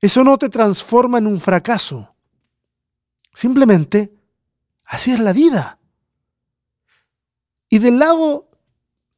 Eso 0.00 0.24
no 0.24 0.36
te 0.36 0.48
transforma 0.48 1.18
en 1.18 1.26
un 1.26 1.40
fracaso. 1.40 2.14
Simplemente, 3.32 4.14
así 4.84 5.12
es 5.12 5.20
la 5.20 5.32
vida. 5.32 5.78
Y 7.68 7.78
del 7.78 7.98
lado 7.98 8.50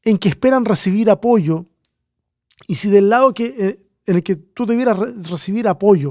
en 0.05 0.19
que 0.19 0.29
esperan 0.29 0.65
recibir 0.65 1.11
apoyo, 1.11 1.67
y 2.67 2.75
si 2.75 2.89
del 2.89 3.09
lado 3.09 3.33
que, 3.33 3.47
eh, 3.47 3.79
en 4.07 4.17
el 4.17 4.23
que 4.23 4.37
tú 4.37 4.67
debieras 4.67 4.99
recibir 5.29 5.67
apoyo, 5.69 6.11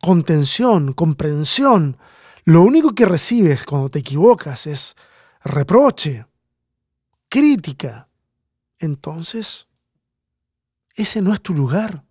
contención, 0.00 0.92
comprensión, 0.92 1.96
lo 2.44 2.62
único 2.62 2.94
que 2.94 3.04
recibes 3.04 3.64
cuando 3.64 3.90
te 3.90 3.98
equivocas 3.98 4.66
es 4.66 4.96
reproche, 5.44 6.26
crítica, 7.28 8.08
entonces 8.78 9.66
ese 10.94 11.22
no 11.22 11.32
es 11.32 11.40
tu 11.40 11.54
lugar. 11.54 12.02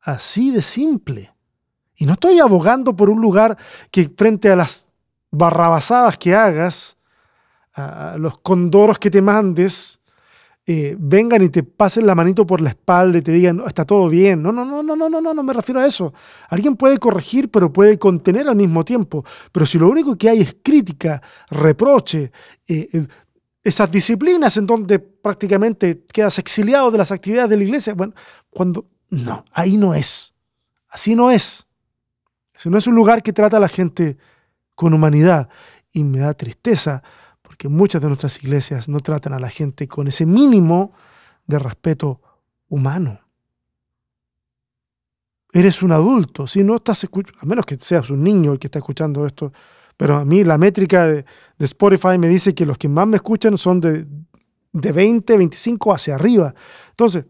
Así 0.00 0.50
de 0.50 0.62
simple. 0.62 1.34
Y 1.96 2.04
no 2.04 2.14
estoy 2.14 2.38
abogando 2.38 2.94
por 2.94 3.08
un 3.08 3.20
lugar 3.20 3.56
que 3.90 4.08
frente 4.08 4.50
a 4.50 4.56
las 4.56 4.86
barrabasadas 5.30 6.18
que 6.18 6.34
hagas, 6.34 6.93
a 7.74 8.16
los 8.18 8.38
condoros 8.38 8.98
que 8.98 9.10
te 9.10 9.20
mandes, 9.20 10.00
eh, 10.66 10.96
vengan 10.98 11.42
y 11.42 11.50
te 11.50 11.62
pasen 11.62 12.06
la 12.06 12.14
manito 12.14 12.46
por 12.46 12.62
la 12.62 12.70
espalda 12.70 13.18
y 13.18 13.22
te 13.22 13.32
digan, 13.32 13.62
está 13.66 13.84
todo 13.84 14.08
bien. 14.08 14.42
No, 14.42 14.50
no, 14.50 14.64
no, 14.64 14.82
no, 14.82 14.96
no, 14.96 15.10
no, 15.10 15.20
no, 15.20 15.34
no 15.34 15.42
me 15.42 15.52
refiero 15.52 15.80
a 15.80 15.86
eso. 15.86 16.14
Alguien 16.48 16.76
puede 16.76 16.96
corregir, 16.96 17.50
pero 17.50 17.70
puede 17.70 17.98
contener 17.98 18.48
al 18.48 18.56
mismo 18.56 18.82
tiempo. 18.82 19.24
Pero 19.52 19.66
si 19.66 19.78
lo 19.78 19.88
único 19.88 20.16
que 20.16 20.30
hay 20.30 20.40
es 20.40 20.56
crítica, 20.62 21.20
reproche, 21.50 22.32
eh, 22.66 22.88
eh, 22.92 23.06
esas 23.62 23.90
disciplinas 23.90 24.56
en 24.56 24.66
donde 24.66 24.98
prácticamente 24.98 26.04
quedas 26.10 26.38
exiliado 26.38 26.90
de 26.90 26.98
las 26.98 27.12
actividades 27.12 27.50
de 27.50 27.56
la 27.56 27.64
iglesia, 27.64 27.94
bueno, 27.94 28.14
cuando... 28.48 28.86
No, 29.10 29.44
ahí 29.52 29.76
no 29.76 29.94
es. 29.94 30.34
Así 30.88 31.14
no 31.14 31.30
es. 31.30 31.66
Ese 32.54 32.70
no 32.70 32.78
es 32.78 32.86
un 32.86 32.94
lugar 32.94 33.22
que 33.22 33.32
trata 33.32 33.58
a 33.58 33.60
la 33.60 33.68
gente 33.68 34.16
con 34.74 34.94
humanidad. 34.94 35.48
Y 35.92 36.04
me 36.04 36.20
da 36.20 36.32
tristeza 36.32 37.02
porque 37.54 37.68
muchas 37.68 38.02
de 38.02 38.08
nuestras 38.08 38.42
iglesias 38.42 38.88
no 38.88 38.98
tratan 38.98 39.32
a 39.32 39.38
la 39.38 39.48
gente 39.48 39.86
con 39.86 40.08
ese 40.08 40.26
mínimo 40.26 40.92
de 41.46 41.60
respeto 41.60 42.20
humano. 42.68 43.20
Eres 45.52 45.80
un 45.80 45.92
adulto, 45.92 46.48
si 46.48 46.64
no 46.64 46.74
estás 46.74 47.04
a 47.04 47.46
menos 47.46 47.64
que 47.64 47.76
seas 47.78 48.10
un 48.10 48.24
niño 48.24 48.54
el 48.54 48.58
que 48.58 48.66
está 48.66 48.80
escuchando 48.80 49.24
esto, 49.24 49.52
pero 49.96 50.16
a 50.16 50.24
mí 50.24 50.42
la 50.42 50.58
métrica 50.58 51.06
de, 51.06 51.24
Spotify 51.60 52.18
me 52.18 52.26
dice 52.26 52.56
que 52.56 52.66
los 52.66 52.76
que 52.76 52.88
más 52.88 53.06
me 53.06 53.18
escuchan 53.18 53.56
son 53.56 53.80
de, 53.80 54.04
de 54.72 54.90
20, 54.92 55.38
25 55.38 55.94
hacia 55.94 56.16
arriba. 56.16 56.52
Entonces, 56.90 57.24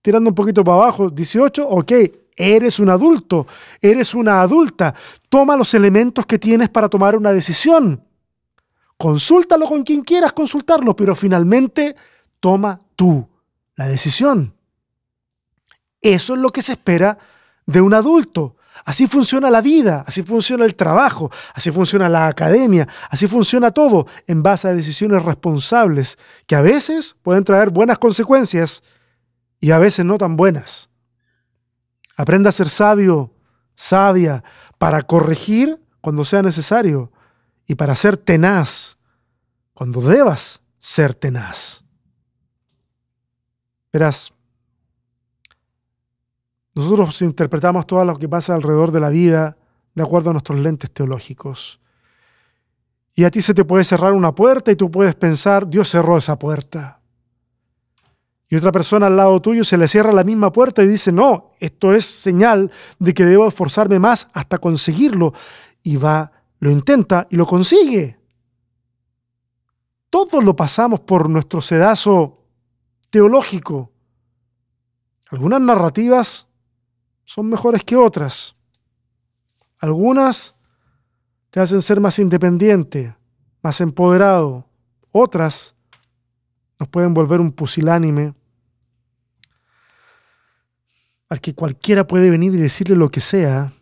tirando 0.00 0.30
un 0.30 0.34
poquito 0.34 0.64
para 0.64 0.84
abajo, 0.84 1.10
18, 1.10 1.68
ok, 1.68 1.92
eres 2.34 2.78
un 2.78 2.88
adulto, 2.88 3.46
eres 3.82 4.14
una 4.14 4.40
adulta, 4.40 4.94
toma 5.28 5.54
los 5.54 5.74
elementos 5.74 6.24
que 6.24 6.38
tienes 6.38 6.70
para 6.70 6.88
tomar 6.88 7.14
una 7.14 7.30
decisión. 7.30 8.03
Consúltalo 8.96 9.66
con 9.66 9.82
quien 9.82 10.02
quieras 10.02 10.32
consultarlo, 10.32 10.94
pero 10.94 11.14
finalmente 11.14 11.94
toma 12.40 12.78
tú 12.96 13.28
la 13.76 13.86
decisión. 13.86 14.54
Eso 16.00 16.34
es 16.34 16.40
lo 16.40 16.50
que 16.50 16.62
se 16.62 16.72
espera 16.72 17.18
de 17.66 17.80
un 17.80 17.94
adulto. 17.94 18.56
Así 18.84 19.06
funciona 19.06 19.50
la 19.50 19.60
vida, 19.60 20.04
así 20.06 20.22
funciona 20.22 20.64
el 20.64 20.74
trabajo, 20.74 21.30
así 21.54 21.70
funciona 21.70 22.08
la 22.08 22.26
academia, 22.26 22.86
así 23.08 23.26
funciona 23.26 23.70
todo 23.70 24.06
en 24.26 24.42
base 24.42 24.68
a 24.68 24.74
decisiones 24.74 25.22
responsables 25.24 26.18
que 26.46 26.56
a 26.56 26.60
veces 26.60 27.16
pueden 27.22 27.44
traer 27.44 27.70
buenas 27.70 27.98
consecuencias 27.98 28.82
y 29.60 29.70
a 29.70 29.78
veces 29.78 30.04
no 30.04 30.18
tan 30.18 30.36
buenas. 30.36 30.90
Aprenda 32.16 32.50
a 32.50 32.52
ser 32.52 32.68
sabio, 32.68 33.32
sabia, 33.74 34.44
para 34.76 35.02
corregir 35.02 35.80
cuando 36.00 36.24
sea 36.24 36.42
necesario 36.42 37.10
y 37.66 37.74
para 37.74 37.94
ser 37.94 38.16
tenaz 38.16 38.98
cuando 39.72 40.00
debas 40.00 40.62
ser 40.78 41.14
tenaz. 41.14 41.84
Verás, 43.92 44.32
nosotros 46.74 47.22
interpretamos 47.22 47.86
todo 47.86 48.04
lo 48.04 48.16
que 48.16 48.28
pasa 48.28 48.54
alrededor 48.54 48.90
de 48.90 49.00
la 49.00 49.08
vida 49.08 49.56
de 49.94 50.02
acuerdo 50.02 50.30
a 50.30 50.32
nuestros 50.32 50.58
lentes 50.58 50.90
teológicos. 50.90 51.80
Y 53.14 53.24
a 53.24 53.30
ti 53.30 53.40
se 53.40 53.54
te 53.54 53.64
puede 53.64 53.84
cerrar 53.84 54.12
una 54.12 54.34
puerta 54.34 54.72
y 54.72 54.76
tú 54.76 54.90
puedes 54.90 55.14
pensar, 55.14 55.68
Dios 55.68 55.88
cerró 55.88 56.16
esa 56.16 56.36
puerta. 56.36 57.00
Y 58.48 58.56
otra 58.56 58.72
persona 58.72 59.06
al 59.06 59.16
lado 59.16 59.40
tuyo 59.40 59.64
se 59.64 59.78
le 59.78 59.88
cierra 59.88 60.12
la 60.12 60.24
misma 60.24 60.52
puerta 60.52 60.82
y 60.82 60.88
dice, 60.88 61.12
no, 61.12 61.50
esto 61.60 61.94
es 61.94 62.04
señal 62.04 62.70
de 62.98 63.14
que 63.14 63.24
debo 63.24 63.46
esforzarme 63.46 63.98
más 63.98 64.28
hasta 64.32 64.58
conseguirlo. 64.58 65.32
Y 65.82 65.96
va 65.96 66.32
lo 66.58 66.70
intenta 66.70 67.26
y 67.30 67.36
lo 67.36 67.46
consigue. 67.46 68.18
Todos 70.10 70.44
lo 70.44 70.54
pasamos 70.54 71.00
por 71.00 71.28
nuestro 71.28 71.60
sedazo 71.60 72.44
teológico. 73.10 73.90
Algunas 75.30 75.60
narrativas 75.60 76.48
son 77.24 77.48
mejores 77.48 77.82
que 77.84 77.96
otras. 77.96 78.56
Algunas 79.78 80.54
te 81.50 81.60
hacen 81.60 81.82
ser 81.82 82.00
más 82.00 82.18
independiente, 82.18 83.16
más 83.62 83.80
empoderado. 83.80 84.68
Otras 85.10 85.74
nos 86.78 86.88
pueden 86.88 87.14
volver 87.14 87.40
un 87.40 87.52
pusilánime 87.52 88.34
al 91.28 91.40
que 91.40 91.54
cualquiera 91.54 92.06
puede 92.06 92.30
venir 92.30 92.54
y 92.54 92.58
decirle 92.58 92.96
lo 92.96 93.08
que 93.08 93.20
sea 93.20 93.72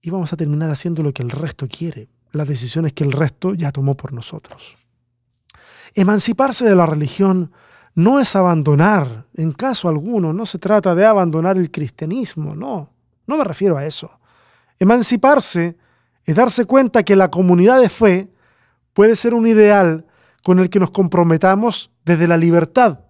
y 0.00 0.10
vamos 0.10 0.32
a 0.32 0.36
terminar 0.36 0.70
haciendo 0.70 1.02
lo 1.02 1.12
que 1.12 1.22
el 1.22 1.30
resto 1.30 1.66
quiere, 1.68 2.08
las 2.32 2.48
decisiones 2.48 2.92
que 2.92 3.04
el 3.04 3.12
resto 3.12 3.54
ya 3.54 3.72
tomó 3.72 3.96
por 3.96 4.12
nosotros. 4.12 4.76
Emanciparse 5.94 6.64
de 6.64 6.74
la 6.74 6.86
religión 6.86 7.52
no 7.94 8.20
es 8.20 8.36
abandonar, 8.36 9.26
en 9.34 9.52
caso 9.52 9.88
alguno, 9.88 10.32
no 10.32 10.44
se 10.44 10.58
trata 10.58 10.94
de 10.94 11.06
abandonar 11.06 11.56
el 11.56 11.70
cristianismo, 11.70 12.54
no, 12.54 12.92
no 13.26 13.38
me 13.38 13.44
refiero 13.44 13.76
a 13.76 13.86
eso. 13.86 14.20
Emanciparse 14.78 15.76
es 16.24 16.34
darse 16.36 16.66
cuenta 16.66 17.02
que 17.02 17.16
la 17.16 17.30
comunidad 17.30 17.80
de 17.80 17.88
fe 17.88 18.30
puede 18.92 19.16
ser 19.16 19.32
un 19.32 19.46
ideal 19.46 20.06
con 20.42 20.58
el 20.58 20.68
que 20.68 20.78
nos 20.78 20.90
comprometamos 20.90 21.90
desde 22.04 22.28
la 22.28 22.36
libertad 22.36 23.00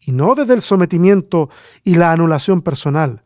y 0.00 0.12
no 0.12 0.34
desde 0.34 0.54
el 0.54 0.62
sometimiento 0.62 1.48
y 1.82 1.94
la 1.94 2.12
anulación 2.12 2.62
personal. 2.62 3.24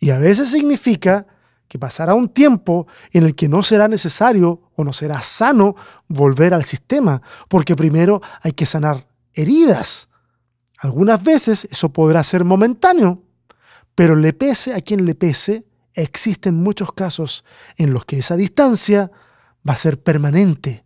Y 0.00 0.10
a 0.10 0.18
veces 0.18 0.50
significa 0.50 1.26
que 1.68 1.78
pasará 1.78 2.14
un 2.14 2.28
tiempo 2.28 2.86
en 3.12 3.24
el 3.24 3.34
que 3.34 3.48
no 3.48 3.62
será 3.62 3.88
necesario 3.88 4.70
o 4.74 4.84
no 4.84 4.92
será 4.92 5.20
sano 5.22 5.76
volver 6.08 6.54
al 6.54 6.64
sistema, 6.64 7.20
porque 7.48 7.76
primero 7.76 8.20
hay 8.42 8.52
que 8.52 8.66
sanar 8.66 9.06
heridas. 9.34 10.08
Algunas 10.78 11.22
veces 11.22 11.68
eso 11.70 11.92
podrá 11.92 12.22
ser 12.22 12.44
momentáneo, 12.44 13.22
pero 13.94 14.16
le 14.16 14.32
pese 14.32 14.74
a 14.74 14.80
quien 14.80 15.04
le 15.04 15.14
pese, 15.14 15.66
existen 15.92 16.54
muchos 16.54 16.92
casos 16.92 17.44
en 17.76 17.92
los 17.92 18.04
que 18.04 18.18
esa 18.18 18.36
distancia 18.36 19.10
va 19.68 19.74
a 19.74 19.76
ser 19.76 20.00
permanente, 20.00 20.84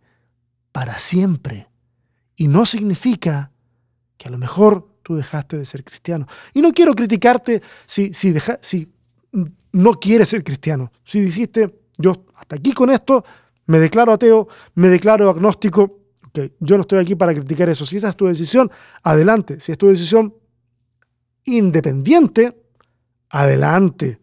para 0.73 0.97
siempre. 0.99 1.69
Y 2.35 2.47
no 2.47 2.65
significa 2.65 3.51
que 4.17 4.27
a 4.27 4.31
lo 4.31 4.37
mejor 4.37 4.89
tú 5.03 5.15
dejaste 5.15 5.57
de 5.57 5.65
ser 5.65 5.83
cristiano. 5.83 6.27
Y 6.53 6.61
no 6.61 6.71
quiero 6.71 6.93
criticarte 6.93 7.61
si, 7.85 8.13
si, 8.13 8.33
no 9.73 9.93
quieres 9.93 10.29
ser 10.29 10.43
cristiano. 10.43 10.91
Si 11.03 11.19
dijiste, 11.19 11.83
yo 11.97 12.25
hasta 12.35 12.55
aquí 12.55 12.71
con 12.71 12.89
esto, 12.89 13.25
me 13.65 13.79
declaro 13.79 14.13
ateo, 14.13 14.47
me 14.75 14.87
declaro 14.89 15.29
agnóstico, 15.29 15.99
okay, 16.29 16.55
yo 16.59 16.77
no 16.77 16.81
estoy 16.81 16.99
aquí 16.99 17.15
para 17.15 17.33
criticar 17.33 17.69
eso. 17.69 17.85
Si 17.85 17.97
esa 17.97 18.09
es 18.09 18.15
tu 18.15 18.27
decisión, 18.27 18.71
adelante. 19.01 19.59
Si 19.59 19.71
es 19.71 19.77
tu 19.77 19.87
decisión 19.87 20.33
independiente, 21.45 22.63
adelante. 23.29 24.19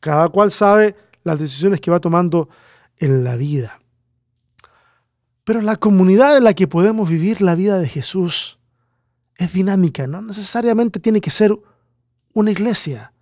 Cada 0.00 0.28
cual 0.28 0.50
sabe 0.50 0.96
las 1.22 1.38
decisiones 1.38 1.80
que 1.80 1.90
va 1.90 2.00
tomando 2.00 2.48
en 2.98 3.24
la 3.24 3.36
vida. 3.36 3.80
Pero 5.44 5.60
la 5.60 5.76
comunidad 5.76 6.36
en 6.36 6.44
la 6.44 6.54
que 6.54 6.66
podemos 6.66 7.08
vivir 7.08 7.42
la 7.42 7.54
vida 7.54 7.78
de 7.78 7.88
Jesús 7.88 8.58
es 9.36 9.52
dinámica, 9.52 10.06
no 10.06 10.22
necesariamente 10.22 10.98
tiene 10.98 11.20
que 11.20 11.30
ser 11.30 11.54
una 12.32 12.50
iglesia 12.50 13.12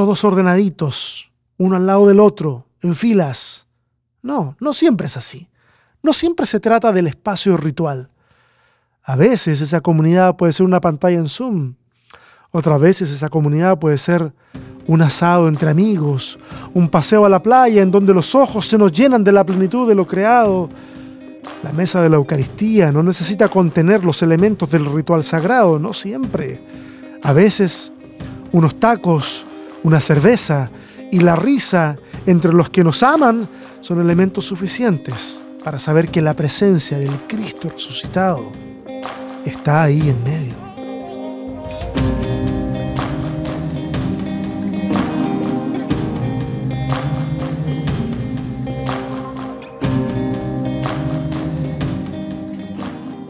todos 0.00 0.24
ordenaditos, 0.24 1.30
uno 1.58 1.76
al 1.76 1.86
lado 1.86 2.08
del 2.08 2.20
otro, 2.20 2.64
en 2.80 2.94
filas. 2.94 3.66
No, 4.22 4.56
no 4.58 4.72
siempre 4.72 5.08
es 5.08 5.18
así. 5.18 5.46
No 6.02 6.14
siempre 6.14 6.46
se 6.46 6.58
trata 6.58 6.90
del 6.90 7.06
espacio 7.06 7.54
ritual. 7.58 8.08
A 9.02 9.14
veces 9.14 9.60
esa 9.60 9.82
comunidad 9.82 10.36
puede 10.36 10.54
ser 10.54 10.64
una 10.64 10.80
pantalla 10.80 11.18
en 11.18 11.28
Zoom. 11.28 11.74
Otras 12.50 12.80
veces 12.80 13.10
esa 13.10 13.28
comunidad 13.28 13.78
puede 13.78 13.98
ser 13.98 14.32
un 14.86 15.02
asado 15.02 15.48
entre 15.48 15.68
amigos, 15.68 16.38
un 16.72 16.88
paseo 16.88 17.26
a 17.26 17.28
la 17.28 17.42
playa 17.42 17.82
en 17.82 17.90
donde 17.90 18.14
los 18.14 18.34
ojos 18.34 18.66
se 18.66 18.78
nos 18.78 18.92
llenan 18.92 19.22
de 19.22 19.32
la 19.32 19.44
plenitud 19.44 19.86
de 19.86 19.94
lo 19.94 20.06
creado. 20.06 20.70
La 21.62 21.74
mesa 21.74 22.00
de 22.00 22.08
la 22.08 22.16
Eucaristía 22.16 22.90
no 22.90 23.02
necesita 23.02 23.50
contener 23.50 24.02
los 24.02 24.22
elementos 24.22 24.70
del 24.70 24.90
ritual 24.90 25.22
sagrado, 25.24 25.78
no 25.78 25.92
siempre. 25.92 26.64
A 27.22 27.34
veces 27.34 27.92
unos 28.50 28.80
tacos 28.80 29.44
una 29.82 30.00
cerveza 30.00 30.70
y 31.10 31.20
la 31.20 31.36
risa 31.36 31.96
entre 32.26 32.52
los 32.52 32.70
que 32.70 32.84
nos 32.84 33.02
aman 33.02 33.48
son 33.80 34.00
elementos 34.00 34.44
suficientes 34.44 35.42
para 35.64 35.78
saber 35.78 36.08
que 36.08 36.22
la 36.22 36.34
presencia 36.34 36.98
del 36.98 37.12
Cristo 37.26 37.68
resucitado 37.70 38.52
está 39.44 39.82
ahí 39.82 40.08
en 40.08 40.24
medio. 40.24 40.69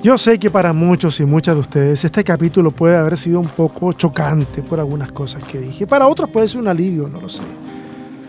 Yo 0.02 0.16
sé 0.16 0.38
que 0.38 0.50
para 0.50 0.72
muchos 0.72 1.20
y 1.20 1.26
muchas 1.26 1.54
de 1.56 1.60
ustedes 1.60 2.02
este 2.06 2.24
capítulo 2.24 2.70
puede 2.70 2.96
haber 2.96 3.18
sido 3.18 3.38
un 3.38 3.48
poco 3.48 3.92
chocante 3.92 4.62
por 4.62 4.80
algunas 4.80 5.12
cosas 5.12 5.44
que 5.44 5.58
dije. 5.58 5.86
Para 5.86 6.08
otros 6.08 6.30
puede 6.30 6.48
ser 6.48 6.62
un 6.62 6.68
alivio, 6.68 7.06
no 7.06 7.20
lo 7.20 7.28
sé. 7.28 7.42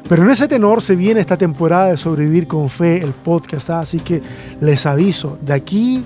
Pero 0.10 0.24
en 0.24 0.32
ese 0.32 0.50
tenor 0.50 0.82
se 0.82 0.98
viene 0.98 1.22
esta 1.22 1.38
temporada 1.38 1.88
de 1.88 1.96
Sobrevivir 1.96 2.46
con 2.46 2.68
Fe, 2.68 3.02
el 3.02 3.14
podcast. 3.14 3.70
Así 3.70 4.02
que 4.02 4.22
les 4.60 4.86
aviso, 4.86 5.38
de 5.42 5.54
aquí 5.54 6.04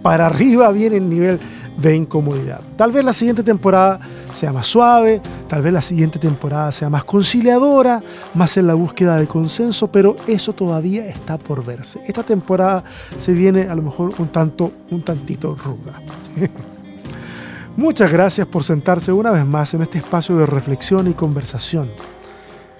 para 0.00 0.26
arriba 0.26 0.70
viene 0.70 0.98
el 0.98 1.10
nivel 1.10 1.40
de 1.76 1.96
incomodidad. 1.96 2.60
Tal 2.76 2.92
vez 2.92 3.04
la 3.04 3.12
siguiente 3.12 3.42
temporada 3.42 4.00
sea 4.32 4.52
más 4.52 4.66
suave, 4.66 5.20
tal 5.48 5.62
vez 5.62 5.72
la 5.72 5.80
siguiente 5.80 6.18
temporada 6.18 6.70
sea 6.72 6.90
más 6.90 7.04
conciliadora, 7.04 8.02
más 8.34 8.56
en 8.56 8.66
la 8.66 8.74
búsqueda 8.74 9.16
de 9.16 9.26
consenso, 9.26 9.90
pero 9.90 10.16
eso 10.26 10.52
todavía 10.52 11.06
está 11.06 11.38
por 11.38 11.64
verse. 11.64 12.00
Esta 12.06 12.22
temporada 12.22 12.84
se 13.18 13.32
viene 13.32 13.62
a 13.62 13.74
lo 13.74 13.82
mejor 13.82 14.12
un 14.18 14.28
tanto, 14.28 14.72
un 14.90 15.02
tantito 15.02 15.54
ruda. 15.54 16.00
Muchas 17.76 18.12
gracias 18.12 18.46
por 18.46 18.62
sentarse 18.62 19.12
una 19.12 19.30
vez 19.30 19.46
más 19.46 19.72
en 19.74 19.82
este 19.82 19.98
espacio 19.98 20.36
de 20.36 20.46
reflexión 20.46 21.08
y 21.08 21.14
conversación. 21.14 21.90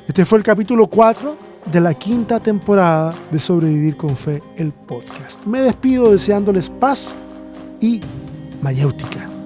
Este 0.06 0.24
fue 0.24 0.38
el 0.38 0.44
capítulo 0.44 0.88
4 0.88 1.50
de 1.70 1.80
la 1.80 1.94
quinta 1.94 2.40
temporada 2.40 3.14
de 3.30 3.38
Sobrevivir 3.38 3.96
con 3.96 4.16
Fe, 4.16 4.42
el 4.56 4.72
podcast. 4.72 5.46
Me 5.46 5.60
despido 5.60 6.10
deseándoles 6.10 6.68
paz 6.68 7.16
y 7.80 8.00
mayéutica. 8.62 9.39